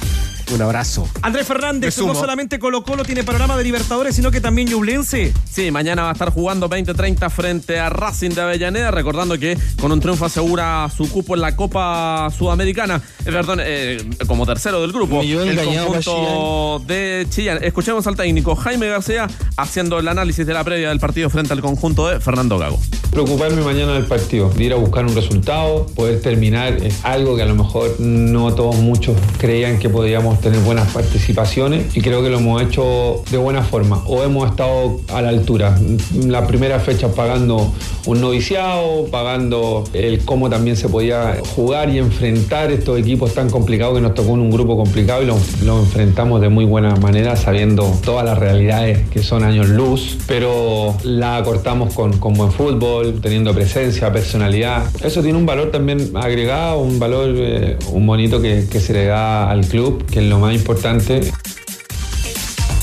[0.52, 1.08] Un abrazo.
[1.22, 5.32] Andrés Fernández, no solamente Colo Colo tiene panorama de Libertadores, sino que también Ñublense.
[5.50, 9.90] Sí, mañana va a estar jugando 20-30 frente a Racing de Avellaneda, recordando que con
[9.90, 14.92] un triunfo asegura su cupo en la Copa Sudamericana, eh, perdón, eh, como tercero del
[14.92, 17.58] grupo, Me el engañado conjunto de Chillán.
[17.62, 19.26] Escuchemos al técnico Jaime García
[19.56, 22.78] haciendo el análisis de la previa del partido frente al conjunto de Fernando Gago.
[23.10, 27.46] Preocuparme mañana del partido, de ir a buscar un resultado, poder terminar algo que a
[27.46, 32.38] lo mejor no todos muchos creían que podíamos tener buenas participaciones y creo que lo
[32.38, 35.78] hemos hecho de buena forma o hemos estado a la altura.
[36.26, 37.72] La primera fecha pagando
[38.06, 43.94] un noviciado, pagando el cómo también se podía jugar y enfrentar estos equipos tan complicados
[43.94, 47.36] que nos tocó en un grupo complicado y lo, lo enfrentamos de muy buena manera
[47.36, 53.20] sabiendo todas las realidades que son años luz, pero la cortamos con, con buen fútbol,
[53.20, 54.84] teniendo presencia, personalidad.
[55.02, 59.06] Eso tiene un valor también agregado, un valor, eh, un bonito que, que se le
[59.06, 61.32] da al club, que lo más importante.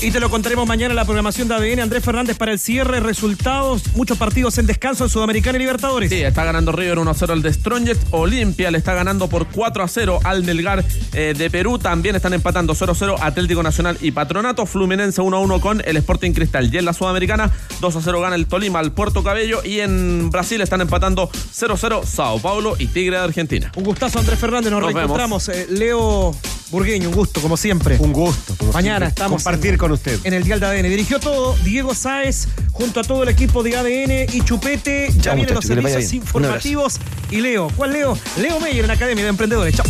[0.04, 1.80] Y te lo contaremos mañana en la programación de ADN.
[1.80, 6.10] Andrés Fernández para el cierre, resultados, muchos partidos en descanso en Sudamericana y Libertadores.
[6.10, 8.02] Sí, está ganando River 1-0 al de Strongest.
[8.10, 10.84] Olimpia le está ganando por 4-0 al Melgar
[11.14, 11.78] eh, de Perú.
[11.78, 14.66] También están empatando 0-0 Atlético Nacional y Patronato.
[14.66, 16.68] Fluminense 1-1 con el Sporting Cristal.
[16.70, 19.64] Y en la Sudamericana 2-0 gana el Tolima al Puerto Cabello.
[19.64, 23.72] Y en Brasil están empatando 0-0 Sao Paulo y Tigre de Argentina.
[23.74, 24.70] Un gustazo, Andrés Fernández.
[24.70, 25.48] Nos, Nos reencontramos.
[25.48, 26.36] Eh, Leo
[26.74, 27.96] Burgueño, un gusto, como siempre.
[28.00, 28.54] Un gusto.
[28.56, 30.18] como Mañana siempre, estamos Compartir en, con usted.
[30.24, 30.82] en el Dial de ADN.
[30.88, 35.10] Dirigió todo Diego Sáez junto a todo el equipo de ADN y Chupete.
[35.20, 36.98] Ya vienen los servicios informativos.
[37.30, 38.18] Y Leo, ¿cuál Leo?
[38.36, 39.74] Leo Meyer en Academia de Emprendedores.
[39.74, 39.86] Chao.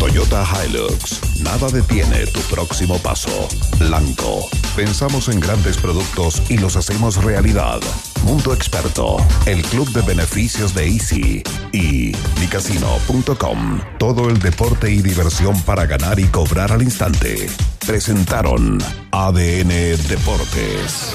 [0.00, 1.20] Toyota Hilux.
[1.42, 3.48] Nada detiene tu próximo paso.
[3.78, 4.48] Blanco.
[4.74, 7.80] Pensamos en grandes productos y los hacemos realidad.
[8.24, 9.18] Mundo Experto.
[9.44, 11.42] El club de beneficios de Easy.
[11.72, 13.80] Y micasino.com.
[13.98, 17.50] Todo el deporte y diversión para ganar y cobrar al instante.
[17.86, 18.78] Presentaron
[19.12, 19.68] ADN
[20.08, 21.14] Deportes.